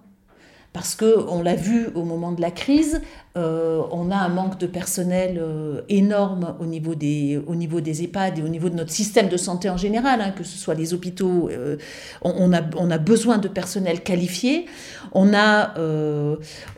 Parce 0.72 0.94
que 0.94 1.28
on 1.28 1.42
l'a 1.42 1.54
vu 1.54 1.88
au 1.94 2.04
moment 2.04 2.32
de 2.32 2.40
la 2.40 2.50
crise, 2.50 3.02
euh, 3.34 3.80
on 3.90 4.10
a 4.10 4.16
un 4.16 4.28
manque 4.28 4.58
de 4.58 4.66
personnel 4.66 5.38
euh, 5.40 5.80
énorme 5.88 6.54
au 6.60 6.66
niveau, 6.66 6.94
des, 6.94 7.40
au 7.46 7.54
niveau 7.54 7.80
des 7.80 8.02
EHPAD 8.02 8.40
et 8.40 8.42
au 8.42 8.48
niveau 8.48 8.68
de 8.68 8.74
notre 8.74 8.90
système 8.90 9.28
de 9.28 9.38
santé 9.38 9.70
en 9.70 9.78
général, 9.78 10.20
hein, 10.20 10.34
que 10.36 10.44
ce 10.44 10.58
soit 10.58 10.74
les 10.74 10.92
hôpitaux. 10.92 11.48
Euh, 11.50 11.78
on, 12.20 12.52
a, 12.52 12.60
on 12.76 12.90
a 12.90 12.98
besoin 12.98 13.38
de 13.38 13.48
personnel 13.48 14.02
qualifié. 14.02 14.66
On 15.12 15.34
a, 15.34 15.74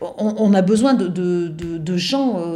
on, 0.01 0.55
a 0.55 0.63
besoin 0.63 0.95
de, 0.95 1.07
de, 1.07 1.49
de, 1.49 1.97
gens 1.97 2.53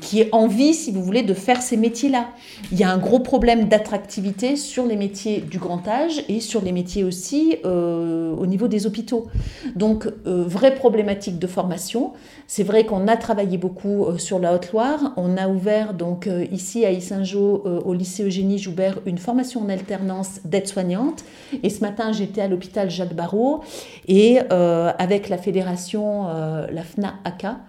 qui 0.00 0.20
aient 0.20 0.28
envie, 0.32 0.74
si 0.74 0.90
vous 0.90 1.04
voulez, 1.04 1.22
de 1.22 1.34
faire 1.34 1.62
ces 1.62 1.76
métiers-là. 1.76 2.30
Il 2.72 2.78
y 2.78 2.82
a 2.82 2.90
un 2.90 2.98
gros 2.98 3.20
problème 3.20 3.68
d'attractivité 3.68 4.56
sur 4.56 4.86
les 4.86 4.96
métiers 4.96 5.40
du 5.40 5.58
grand 5.58 5.86
âge 5.86 6.24
et 6.28 6.40
sur 6.40 6.62
les 6.62 6.72
métiers 6.72 7.04
aussi 7.04 7.58
au 7.64 8.46
niveau 8.46 8.66
des 8.66 8.86
hôpitaux. 8.86 9.28
Donc, 9.76 10.08
vraie 10.24 10.74
problématique 10.74 11.38
de 11.38 11.46
formation. 11.46 12.12
C'est 12.48 12.64
vrai 12.64 12.84
qu'on 12.84 13.06
a 13.06 13.16
travaillé 13.24 13.56
beaucoup 13.56 14.04
euh, 14.04 14.18
sur 14.18 14.38
la 14.38 14.52
Haute-Loire. 14.54 15.14
On 15.16 15.38
a 15.38 15.48
ouvert 15.48 15.94
donc 15.94 16.26
euh, 16.26 16.44
ici 16.52 16.84
à 16.84 16.90
Issingeau, 16.90 17.62
euh, 17.64 17.80
au 17.80 17.94
lycée 17.94 18.22
Eugénie 18.22 18.58
Joubert, 18.58 18.98
une 19.06 19.16
formation 19.16 19.62
en 19.62 19.70
alternance 19.70 20.40
d'aide-soignante. 20.44 21.24
Et 21.62 21.70
ce 21.70 21.80
matin, 21.80 22.12
j'étais 22.12 22.42
à 22.42 22.48
l'hôpital 22.48 22.90
Jacques 22.90 23.14
Barrault 23.14 23.62
et 24.06 24.40
avec 24.50 25.30
la 25.30 25.38
fédération, 25.38 26.26
la 26.26 26.82
FNA-ACA, 26.82 27.60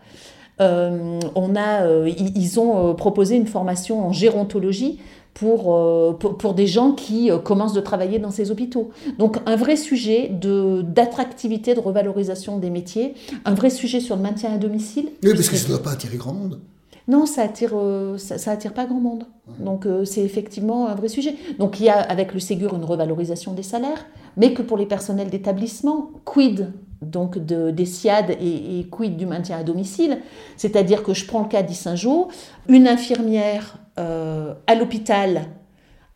on 0.59 1.55
a, 1.55 2.07
ils 2.07 2.59
ont 2.59 2.93
proposé 2.95 3.35
une 3.35 3.47
formation 3.47 4.05
en 4.05 4.11
gérontologie 4.11 4.99
pour, 5.35 6.17
pour, 6.17 6.53
des 6.53 6.65
gens 6.65 6.93
qui 6.93 7.29
commencent 7.43 7.73
de 7.73 7.81
travailler 7.81 8.19
dans 8.19 8.31
ces 8.31 8.51
hôpitaux. 8.51 8.89
Donc 9.19 9.37
un 9.45 9.55
vrai 9.55 9.75
sujet 9.75 10.31
d'attractivité, 10.31 11.75
de, 11.75 11.79
revalorisation 11.79 12.57
des 12.57 12.69
métiers, 12.69 13.13
un 13.43 13.53
vrai 13.53 13.69
sujet 13.69 13.99
sur 13.99 14.15
le 14.15 14.21
maintien 14.21 14.53
à 14.53 14.57
domicile. 14.57 15.09
Oui, 15.23 15.33
parce 15.33 15.49
que 15.49 15.57
ça 15.57 15.67
ne 15.67 15.73
doit 15.73 15.83
pas 15.83 15.91
attirer 15.91 16.17
grand 16.17 16.33
monde. 16.33 16.61
Non, 17.07 17.25
ça 17.25 17.43
attire, 17.43 17.75
ça, 18.17 18.51
attire 18.51 18.73
pas 18.73 18.85
grand 18.85 18.99
monde. 18.99 19.25
Donc 19.59 19.85
c'est 20.05 20.23
effectivement 20.23 20.87
un 20.87 20.95
vrai 20.95 21.09
sujet. 21.09 21.35
Donc 21.59 21.79
il 21.79 21.85
y 21.85 21.89
a 21.89 21.99
avec 21.99 22.33
le 22.33 22.39
Ségur 22.39 22.73
une 22.73 22.85
revalorisation 22.85 23.53
des 23.53 23.61
salaires, 23.61 24.05
mais 24.37 24.53
que 24.53 24.61
pour 24.61 24.77
les 24.77 24.85
personnels 24.85 25.29
d'établissement, 25.29 26.11
quid 26.23 26.71
donc 27.01 27.37
de, 27.37 27.71
des 27.71 27.85
SIAD 27.85 28.31
et, 28.41 28.87
quid 28.89 29.17
du 29.17 29.25
maintien 29.25 29.57
à 29.57 29.63
domicile? 29.63 30.19
C'est-à-dire 30.57 31.03
que 31.03 31.13
je 31.13 31.25
prends 31.25 31.43
le 31.43 31.47
cas 31.47 31.61
d'Issingeau, 31.61 32.29
une 32.67 32.87
infirmière 32.87 33.77
euh, 33.99 34.53
à 34.67 34.75
l'hôpital 34.75 35.47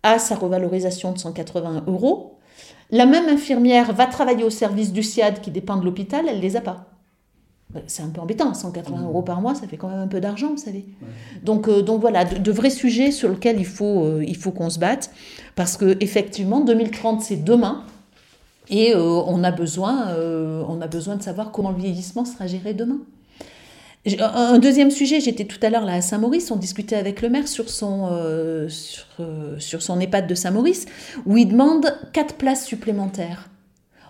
a 0.04 0.20
sa 0.20 0.36
revalorisation 0.36 1.12
de 1.12 1.18
180 1.18 1.84
euros. 1.88 2.38
La 2.92 3.06
même 3.06 3.30
infirmière 3.30 3.94
va 3.94 4.06
travailler 4.06 4.44
au 4.44 4.50
service 4.50 4.92
du 4.92 5.04
SIAD 5.04 5.42
qui 5.42 5.52
dépend 5.52 5.78
de 5.78 5.86
l'hôpital, 5.86 6.26
elle 6.28 6.38
ne 6.38 6.42
les 6.42 6.56
a 6.56 6.62
pas. 6.62 6.86
Ben, 7.72 7.84
c'est 7.86 8.02
un 8.02 8.10
peu 8.10 8.20
embêtant, 8.20 8.54
180 8.54 9.04
euros 9.04 9.22
par 9.22 9.42
mois, 9.42 9.54
ça 9.54 9.68
fait 9.68 9.78
quand 9.78 9.90
même 9.90 10.00
un 10.00 10.08
peu 10.08 10.20
d'argent, 10.20 10.50
vous 10.50 10.58
savez. 10.58 10.86
Donc, 11.44 11.68
euh, 11.68 11.82
donc 11.84 12.02
voilà, 12.02 12.26
de, 12.26 12.52
vrais 12.52 12.72
sujets 12.72 13.12
sur 13.12 13.30
lesquels 13.30 13.60
il 13.60 13.66
faut, 13.66 14.06
euh, 14.06 14.26
il 14.28 14.36
faut 14.36 14.52
qu'on 14.52 14.72
se 14.72 14.80
batte, 14.80 15.12
parce 15.56 15.78
que 15.78 15.96
effectivement, 16.00 16.62
2030, 16.62 17.22
c'est 17.22 17.38
demain. 17.38 17.84
Et 18.72 18.96
on, 18.96 19.44
a 19.44 19.50
besoin, 19.50 20.16
on 20.16 20.80
a 20.80 20.86
besoin 20.86 21.16
de 21.16 21.24
savoir 21.24 21.52
comment 21.52 21.72
le 21.72 21.78
vieillissement 21.78 22.24
sera 22.24 22.46
géré 22.46 22.76
demain. 22.76 23.00
Un 24.20 24.60
deuxième 24.60 24.92
sujet, 24.92 25.20
j'étais 25.20 25.46
tout 25.46 25.60
à 25.62 25.70
l'heure 25.70 25.86
là 25.86 25.94
à 25.94 26.02
Saint-Maurice, 26.02 26.52
on 26.52 26.56
discutait 26.56 26.96
avec 26.96 27.22
le 27.22 27.30
maire 27.30 27.48
sur 27.48 27.70
son, 27.70 28.10
sur, 29.60 29.82
son 29.82 30.00
EHPAD 30.00 30.28
de 30.28 30.36
Saint-Maurice, 30.36 30.86
où 31.26 31.38
il 31.38 31.50
demande 31.50 31.94
4 32.14 32.36
places 32.36 32.66
supplémentaires. 32.66 33.50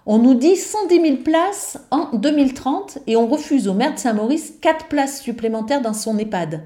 On 0.06 0.18
nous 0.18 0.34
dit 0.34 0.56
110 0.56 1.02
000 1.02 1.18
places 1.18 1.80
en 1.92 2.18
2030 2.18 3.00
et 3.08 3.16
on 3.16 3.28
refuse 3.28 3.68
au 3.68 3.74
maire 3.74 3.94
de 3.94 4.00
Saint-Maurice 4.00 4.54
4 4.62 4.88
places 4.88 5.22
supplémentaires 5.22 5.82
dans 5.82 5.94
son 5.94 6.18
EHPAD. 6.18 6.62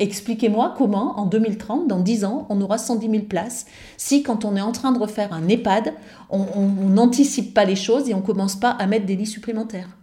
Expliquez-moi 0.00 0.74
comment, 0.76 1.20
en 1.20 1.26
2030, 1.26 1.86
dans 1.86 2.00
10 2.00 2.24
ans, 2.24 2.46
on 2.48 2.60
aura 2.60 2.78
110 2.78 3.10
000 3.10 3.22
places, 3.24 3.66
si 3.96 4.24
quand 4.24 4.44
on 4.44 4.56
est 4.56 4.60
en 4.60 4.72
train 4.72 4.90
de 4.90 4.98
refaire 4.98 5.32
un 5.32 5.46
EHPAD, 5.46 5.94
on 6.30 6.66
n'anticipe 6.88 7.54
pas 7.54 7.64
les 7.64 7.76
choses 7.76 8.08
et 8.08 8.14
on 8.14 8.22
commence 8.22 8.56
pas 8.56 8.70
à 8.70 8.86
mettre 8.86 9.06
des 9.06 9.14
lits 9.14 9.26
supplémentaires. 9.26 9.97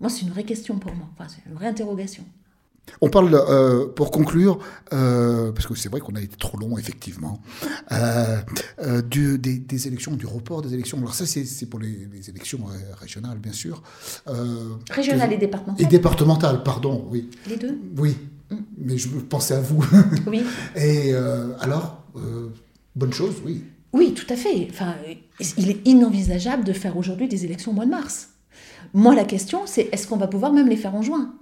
Moi, 0.00 0.08
c'est 0.08 0.22
une 0.22 0.30
vraie 0.30 0.44
question 0.44 0.78
pour 0.78 0.94
moi, 0.94 1.08
enfin, 1.12 1.28
c'est 1.28 1.48
une 1.48 1.54
vraie 1.54 1.66
interrogation. 1.66 2.24
On 3.00 3.08
parle, 3.08 3.34
euh, 3.34 3.86
pour 3.86 4.10
conclure, 4.10 4.58
euh, 4.92 5.52
parce 5.52 5.66
que 5.66 5.74
c'est 5.74 5.88
vrai 5.88 6.00
qu'on 6.00 6.14
a 6.16 6.20
été 6.20 6.36
trop 6.36 6.58
long, 6.58 6.76
effectivement, 6.78 7.40
euh, 7.92 8.40
des, 9.02 9.86
élections, 9.86 10.12
du 10.12 10.26
report 10.26 10.62
des 10.62 10.74
élections. 10.74 10.98
Alors 10.98 11.14
ça, 11.14 11.26
c'est 11.26 11.66
pour 11.66 11.80
les, 11.80 12.08
élections 12.28 12.60
régionales, 13.00 13.38
bien 13.38 13.52
sûr. 13.52 13.82
régionales 14.90 15.32
et 15.32 15.38
départementales. 15.38 15.86
Et 15.86 15.88
départementales, 15.88 16.62
pardon, 16.62 17.06
oui. 17.10 17.30
Les 17.48 17.56
deux? 17.56 17.78
Oui, 17.96 18.16
mm. 18.50 18.56
mais 18.78 18.98
je 18.98 19.08
pensais 19.08 19.54
à 19.54 19.60
vous. 19.60 19.84
Oui. 20.26 20.42
et 20.76 21.12
alors, 21.60 22.02
bonne 22.96 23.12
chose, 23.12 23.36
oui. 23.44 23.64
Oui, 23.92 24.14
tout 24.14 24.26
à 24.32 24.36
fait. 24.36 24.68
Enfin, 24.70 24.94
il 25.56 25.70
est 25.70 25.86
inenvisageable 25.86 26.64
de 26.64 26.72
faire 26.72 26.96
aujourd'hui 26.96 27.28
des 27.28 27.44
élections 27.44 27.72
au 27.72 27.74
mois 27.74 27.86
de 27.86 27.90
mars. 27.90 28.30
Moi, 28.92 29.14
la 29.14 29.24
question, 29.24 29.62
c'est 29.66 29.88
est-ce 29.92 30.06
qu'on 30.06 30.16
va 30.16 30.26
pouvoir 30.26 30.52
même 30.52 30.68
les 30.68 30.76
faire 30.76 30.94
en 30.94 31.02
juin? 31.02 31.34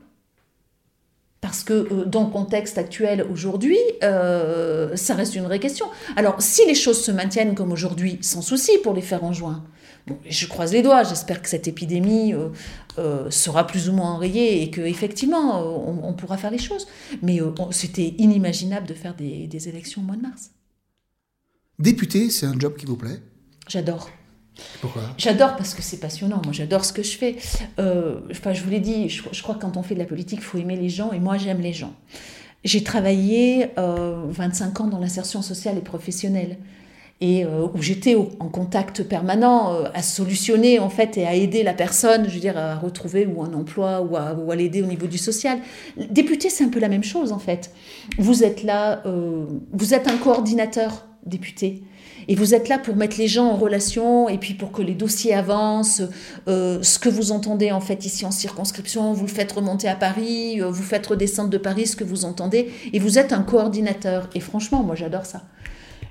Parce 1.40 1.62
que 1.62 1.72
euh, 1.72 2.04
dans 2.04 2.24
le 2.24 2.30
contexte 2.30 2.78
actuel 2.78 3.24
aujourd'hui, 3.30 3.78
euh, 4.02 4.96
ça 4.96 5.14
reste 5.14 5.36
une 5.36 5.44
vraie 5.44 5.60
question. 5.60 5.86
Alors, 6.16 6.42
si 6.42 6.66
les 6.66 6.74
choses 6.74 7.00
se 7.00 7.12
maintiennent 7.12 7.54
comme 7.54 7.70
aujourd'hui, 7.70 8.18
sans 8.22 8.42
souci 8.42 8.72
pour 8.82 8.92
les 8.92 9.02
faire 9.02 9.22
en 9.22 9.32
juin, 9.32 9.64
je 10.28 10.46
croise 10.46 10.72
les 10.72 10.82
doigts, 10.82 11.04
j'espère 11.04 11.42
que 11.42 11.48
cette 11.48 11.68
épidémie 11.68 12.34
euh, 12.98 13.30
sera 13.30 13.66
plus 13.66 13.88
ou 13.88 13.92
moins 13.92 14.12
enrayée 14.12 14.62
et 14.62 14.70
qu'effectivement, 14.70 15.60
on, 15.60 16.08
on, 16.08 16.12
pourra 16.14 16.38
faire 16.38 16.50
les 16.50 16.58
choses. 16.58 16.88
Mais 17.22 17.38
c'était 17.70 18.14
inimaginable 18.18 18.86
de 18.86 18.94
faire 18.94 19.14
des, 19.14 19.46
des 19.46 19.68
élections 19.68 20.00
au 20.00 20.04
mois 20.04 20.16
de 20.16 20.22
mars. 20.22 20.50
Député, 21.78 22.30
c'est 22.30 22.46
un 22.46 22.58
job 22.58 22.74
qui 22.76 22.86
vous 22.86 22.96
plaît? 22.96 23.20
J'adore. 23.68 24.10
Pourquoi? 24.80 25.02
J'adore 25.16 25.56
parce 25.56 25.74
que 25.74 25.82
c'est 25.82 25.98
passionnant. 25.98 26.40
Moi, 26.44 26.52
j'adore 26.52 26.84
ce 26.84 26.92
que 26.92 27.02
je 27.02 27.16
fais. 27.16 27.36
Euh, 27.78 28.20
je 28.30 28.62
vous 28.62 28.70
l'ai 28.70 28.80
dit, 28.80 29.08
je, 29.08 29.42
crois 29.42 29.54
que 29.54 29.60
quand 29.60 29.76
on 29.76 29.82
fait 29.82 29.94
de 29.94 30.00
la 30.00 30.06
politique, 30.06 30.40
il 30.40 30.44
faut 30.44 30.58
aimer 30.58 30.76
les 30.76 30.88
gens. 30.88 31.12
Et 31.12 31.20
moi, 31.20 31.36
j'aime 31.36 31.60
les 31.60 31.72
gens. 31.72 31.92
J'ai 32.64 32.82
travaillé 32.82 33.70
25 33.76 33.78
euh, 33.78 34.82
ans 34.82 34.86
dans 34.86 34.98
l'insertion 34.98 35.42
sociale 35.42 35.78
et 35.78 35.82
professionnelle. 35.82 36.58
Et 37.20 37.44
euh, 37.44 37.66
où 37.74 37.82
j'étais 37.82 38.14
en 38.14 38.48
contact 38.48 39.02
permanent 39.02 39.76
à 39.92 40.02
solutionner 40.02 40.78
en 40.78 40.88
fait 40.88 41.16
et 41.16 41.26
à 41.26 41.34
aider 41.34 41.64
la 41.64 41.74
personne, 41.74 42.28
je 42.28 42.34
veux 42.34 42.40
dire, 42.40 42.56
à 42.56 42.76
retrouver 42.76 43.26
ou 43.26 43.42
un 43.42 43.52
emploi 43.54 44.02
ou 44.02 44.16
à 44.16 44.56
l'aider 44.56 44.82
au 44.82 44.86
niveau 44.86 45.08
du 45.08 45.18
social. 45.18 45.58
Député, 45.96 46.48
c'est 46.48 46.62
un 46.62 46.68
peu 46.68 46.78
la 46.78 46.88
même 46.88 47.02
chose 47.02 47.32
en 47.32 47.40
fait. 47.40 47.72
Vous 48.18 48.44
êtes 48.44 48.62
là, 48.62 49.02
vous 49.72 49.94
êtes 49.94 50.06
un 50.06 50.16
coordinateur 50.16 51.06
député. 51.26 51.82
Et 52.28 52.34
vous 52.34 52.54
êtes 52.54 52.68
là 52.68 52.78
pour 52.78 52.94
mettre 52.94 53.16
les 53.18 53.26
gens 53.26 53.46
en 53.46 53.56
relation 53.56 54.28
et 54.28 54.36
puis 54.38 54.54
pour 54.54 54.70
que 54.70 54.82
les 54.82 54.94
dossiers 54.94 55.34
avancent. 55.34 56.02
Euh, 56.46 56.82
ce 56.82 56.98
que 56.98 57.08
vous 57.08 57.32
entendez 57.32 57.72
en 57.72 57.80
fait 57.80 58.04
ici 58.04 58.26
en 58.26 58.30
circonscription, 58.30 59.14
vous 59.14 59.26
le 59.26 59.32
faites 59.32 59.50
remonter 59.50 59.88
à 59.88 59.96
Paris, 59.96 60.60
euh, 60.60 60.70
vous 60.70 60.82
faites 60.82 61.06
redescendre 61.06 61.48
de 61.48 61.58
Paris 61.58 61.86
ce 61.86 61.96
que 61.96 62.04
vous 62.04 62.26
entendez. 62.26 62.70
Et 62.92 62.98
vous 62.98 63.18
êtes 63.18 63.32
un 63.32 63.42
coordinateur. 63.42 64.28
Et 64.34 64.40
franchement, 64.40 64.82
moi 64.82 64.94
j'adore 64.94 65.24
ça. 65.24 65.42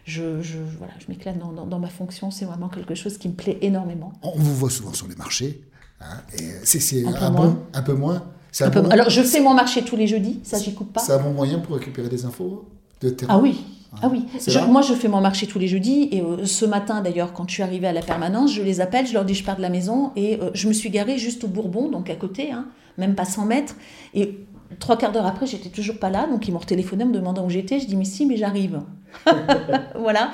Je, 0.05 0.41
je, 0.41 0.57
voilà, 0.77 0.93
je 0.99 1.05
m'éclate 1.09 1.37
dans, 1.37 1.51
dans, 1.51 1.79
ma 1.79 1.89
fonction. 1.89 2.31
C'est 2.31 2.45
vraiment 2.45 2.69
quelque 2.69 2.95
chose 2.95 3.17
qui 3.17 3.27
me 3.27 3.33
plaît 3.33 3.57
énormément. 3.61 4.13
On 4.23 4.37
vous 4.37 4.55
voit 4.55 4.69
souvent 4.69 4.93
sur 4.93 5.07
les 5.07 5.15
marchés. 5.15 5.61
Hein, 5.99 6.21
c'est 6.63 7.05
un, 7.05 7.13
un, 7.13 7.31
bon, 7.31 7.57
un 7.73 7.81
peu 7.81 7.93
moins. 7.93 8.23
Un 8.61 8.69
peu, 8.69 8.83
alors, 8.89 9.09
je 9.09 9.21
fais 9.21 9.41
mon 9.41 9.53
marché 9.53 9.83
tous 9.83 9.95
les 9.95 10.07
jeudis, 10.07 10.39
ça, 10.43 10.57
j'y 10.57 10.73
coupe 10.73 10.93
pas. 10.93 11.01
C'est 11.01 11.11
un 11.11 11.19
bon 11.19 11.31
moyen 11.31 11.59
pour 11.59 11.75
récupérer 11.75 12.09
des 12.09 12.25
infos 12.25 12.65
de 13.01 13.09
terrain 13.09 13.35
Ah 13.35 13.39
oui, 13.39 13.63
ah 14.01 14.09
oui, 14.09 14.25
moi 14.69 14.81
je 14.81 14.93
fais 14.93 15.07
mon 15.07 15.21
marché 15.21 15.47
tous 15.47 15.59
les 15.59 15.67
jeudis 15.67 16.09
et 16.11 16.21
euh, 16.21 16.45
ce 16.45 16.65
matin 16.65 17.01
d'ailleurs 17.01 17.33
quand 17.33 17.47
je 17.47 17.53
suis 17.53 17.63
arrivée 17.63 17.87
à 17.87 17.93
la 17.93 18.01
permanence, 18.01 18.53
je 18.53 18.61
les 18.61 18.81
appelle, 18.81 19.07
je 19.07 19.13
leur 19.13 19.25
dis 19.25 19.33
je 19.33 19.43
pars 19.43 19.55
de 19.55 19.61
la 19.61 19.69
maison 19.69 20.11
et 20.15 20.39
euh, 20.41 20.51
je 20.53 20.67
me 20.67 20.73
suis 20.73 20.89
garée 20.89 21.17
juste 21.17 21.43
au 21.43 21.47
Bourbon, 21.47 21.89
donc 21.89 22.09
à 22.09 22.15
côté, 22.15 22.51
hein, 22.51 22.67
même 22.97 23.15
pas 23.15 23.25
100 23.25 23.45
mètres. 23.45 23.75
Et 24.13 24.45
trois 24.79 24.97
quarts 24.97 25.11
d'heure 25.11 25.25
après, 25.25 25.47
j'étais 25.47 25.69
toujours 25.69 25.99
pas 25.99 26.09
là, 26.09 26.27
donc 26.27 26.47
ils 26.47 26.51
m'ont 26.51 26.59
téléphoné 26.59 27.05
en 27.05 27.07
me 27.07 27.13
demandant 27.13 27.45
où 27.45 27.49
j'étais. 27.49 27.79
Je 27.79 27.87
dis 27.87 27.95
mais 27.95 28.05
si, 28.05 28.25
mais 28.25 28.37
j'arrive. 28.37 28.81
voilà. 29.99 30.31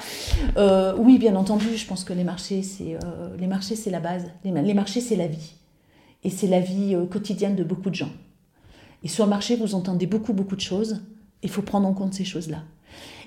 Euh, 0.57 0.95
oui, 0.97 1.19
bien 1.19 1.35
entendu, 1.35 1.77
je 1.77 1.85
pense 1.85 2.03
que 2.03 2.13
les 2.13 2.23
marchés 2.23 2.63
c'est 2.63 2.97
les 3.37 3.47
marchés 3.47 3.75
c'est 3.75 3.91
la 3.91 3.99
base. 3.99 4.31
Les, 4.43 4.51
les 4.51 4.73
marchés 4.73 5.01
c'est 5.01 5.15
la 5.15 5.27
vie 5.27 5.53
et 6.23 6.29
c'est 6.29 6.47
la 6.47 6.59
vie 6.59 6.97
quotidienne 7.11 7.55
de 7.55 7.63
beaucoup 7.63 7.89
de 7.89 7.95
gens. 7.95 8.11
Et 9.03 9.09
sur 9.09 9.25
le 9.25 9.29
marché, 9.29 9.55
vous 9.55 9.75
entendez 9.75 10.07
beaucoup 10.07 10.33
beaucoup 10.33 10.55
de 10.55 10.61
choses. 10.61 11.01
Il 11.43 11.49
faut 11.49 11.61
prendre 11.61 11.87
en 11.87 11.93
compte 11.93 12.13
ces 12.13 12.23
choses-là. 12.23 12.63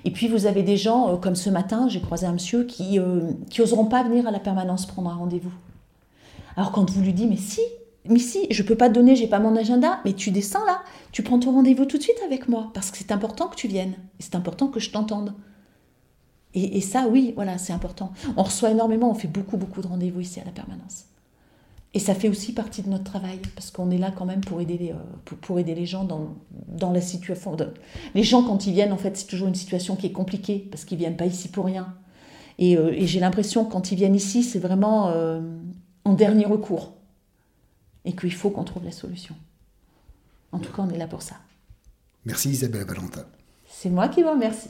Et 0.05 0.11
puis 0.11 0.27
vous 0.27 0.45
avez 0.45 0.63
des 0.63 0.77
gens, 0.77 1.13
euh, 1.13 1.17
comme 1.17 1.35
ce 1.35 1.49
matin, 1.49 1.87
j'ai 1.89 2.01
croisé 2.01 2.25
un 2.25 2.33
monsieur 2.33 2.63
qui 2.63 2.99
euh, 2.99 3.31
pas 3.89 4.03
venir 4.03 4.27
à 4.27 4.31
la 4.31 4.39
permanence 4.39 4.85
prendre 4.85 5.09
un 5.09 5.15
rendez-vous. 5.15 5.53
Alors 6.55 6.71
quand 6.71 6.89
vous 6.89 7.01
lui 7.01 7.13
dites, 7.13 7.29
mais 7.29 7.37
si, 7.37 7.61
mais 8.05 8.19
si, 8.19 8.47
je 8.49 8.63
peux 8.63 8.75
pas 8.75 8.89
te 8.89 8.93
donner, 8.93 9.15
j'ai 9.15 9.27
pas 9.27 9.39
mon 9.39 9.55
agenda, 9.55 9.99
mais 10.05 10.13
tu 10.13 10.31
descends 10.31 10.65
là, 10.65 10.81
tu 11.11 11.23
prends 11.23 11.39
ton 11.39 11.51
rendez-vous 11.51 11.85
tout 11.85 11.97
de 11.97 12.03
suite 12.03 12.19
avec 12.25 12.47
moi, 12.47 12.71
parce 12.73 12.91
que 12.91 12.97
c'est 12.97 13.11
important 13.11 13.47
que 13.47 13.55
tu 13.55 13.67
viennes, 13.67 13.93
et 14.19 14.23
c'est 14.23 14.35
important 14.35 14.67
que 14.67 14.79
je 14.79 14.91
t'entende. 14.91 15.33
Et, 16.53 16.77
et, 16.77 16.81
ça, 16.81 17.07
oui, 17.07 17.33
voilà, 17.35 17.57
c'est 17.57 17.73
important. 17.73 18.11
On 18.35 18.43
reçoit 18.43 18.71
énormément, 18.71 19.11
on 19.11 19.13
fait 19.13 19.27
beaucoup, 19.27 19.57
beaucoup 19.57 19.81
de 19.81 19.87
rendez-vous 19.87 20.21
ici 20.21 20.39
à 20.39 20.45
la 20.45 20.51
permanence. 20.51 21.05
Et 21.93 21.99
ça 21.99 22.13
fait 22.13 22.29
aussi 22.29 22.53
partie 22.53 22.83
de 22.83 22.89
notre 22.89 23.05
travail, 23.05 23.39
parce 23.55 23.71
qu'on 23.71 23.89
est 23.91 23.97
là 23.97 24.11
quand 24.11 24.25
même 24.25 24.41
pour 24.41 24.61
aider 24.61 24.77
les, 24.77 24.91
euh, 24.91 25.35
pour, 25.41 25.57
aider 25.57 25.73
les 25.73 25.85
gens 25.85 26.03
dans, 26.03 26.35
dans 26.67 26.91
la 26.91 27.01
situation. 27.01 27.55
les 28.13 28.23
gens, 28.23 28.43
quand 28.43 28.67
ils 28.67 28.73
viennent, 28.73 28.91
en 28.91 28.97
fait, 28.97 29.17
c'est 29.17 29.25
toujours 29.25 29.47
une 29.47 29.55
situation 29.55 29.95
qui 29.95 30.07
est 30.07 30.11
compliquée, 30.11 30.67
parce 30.69 30.85
qu'ils 30.85 30.97
viennent 30.97 31.17
pas 31.17 31.25
ici 31.25 31.47
pour 31.47 31.65
rien. 31.65 31.95
Et, 32.59 32.77
euh, 32.77 32.93
j'ai 32.99 33.19
l'impression 33.19 33.65
que 33.65 33.71
quand 33.71 33.91
ils 33.91 33.95
viennent 33.95 34.15
ici, 34.15 34.43
c'est 34.43 34.59
vraiment 34.59 35.09
euh, 35.09 35.41
en 36.05 36.13
dernier 36.13 36.45
recours. 36.45 36.93
Et 38.05 38.15
qu'il 38.15 38.33
faut 38.33 38.49
qu'on 38.49 38.63
trouve 38.63 38.85
la 38.85 38.91
solution. 38.91 39.35
En 40.51 40.59
tout 40.59 40.71
cas, 40.71 40.81
on 40.81 40.89
est 40.89 40.97
là 40.97 41.07
pour 41.07 41.21
ça. 41.21 41.35
Merci 42.25 42.49
Isabelle 42.49 42.85
Valentin. 42.85 43.25
C'est 43.67 43.89
moi 43.89 44.07
qui 44.07 44.23
vous 44.23 44.31
remercie. 44.31 44.69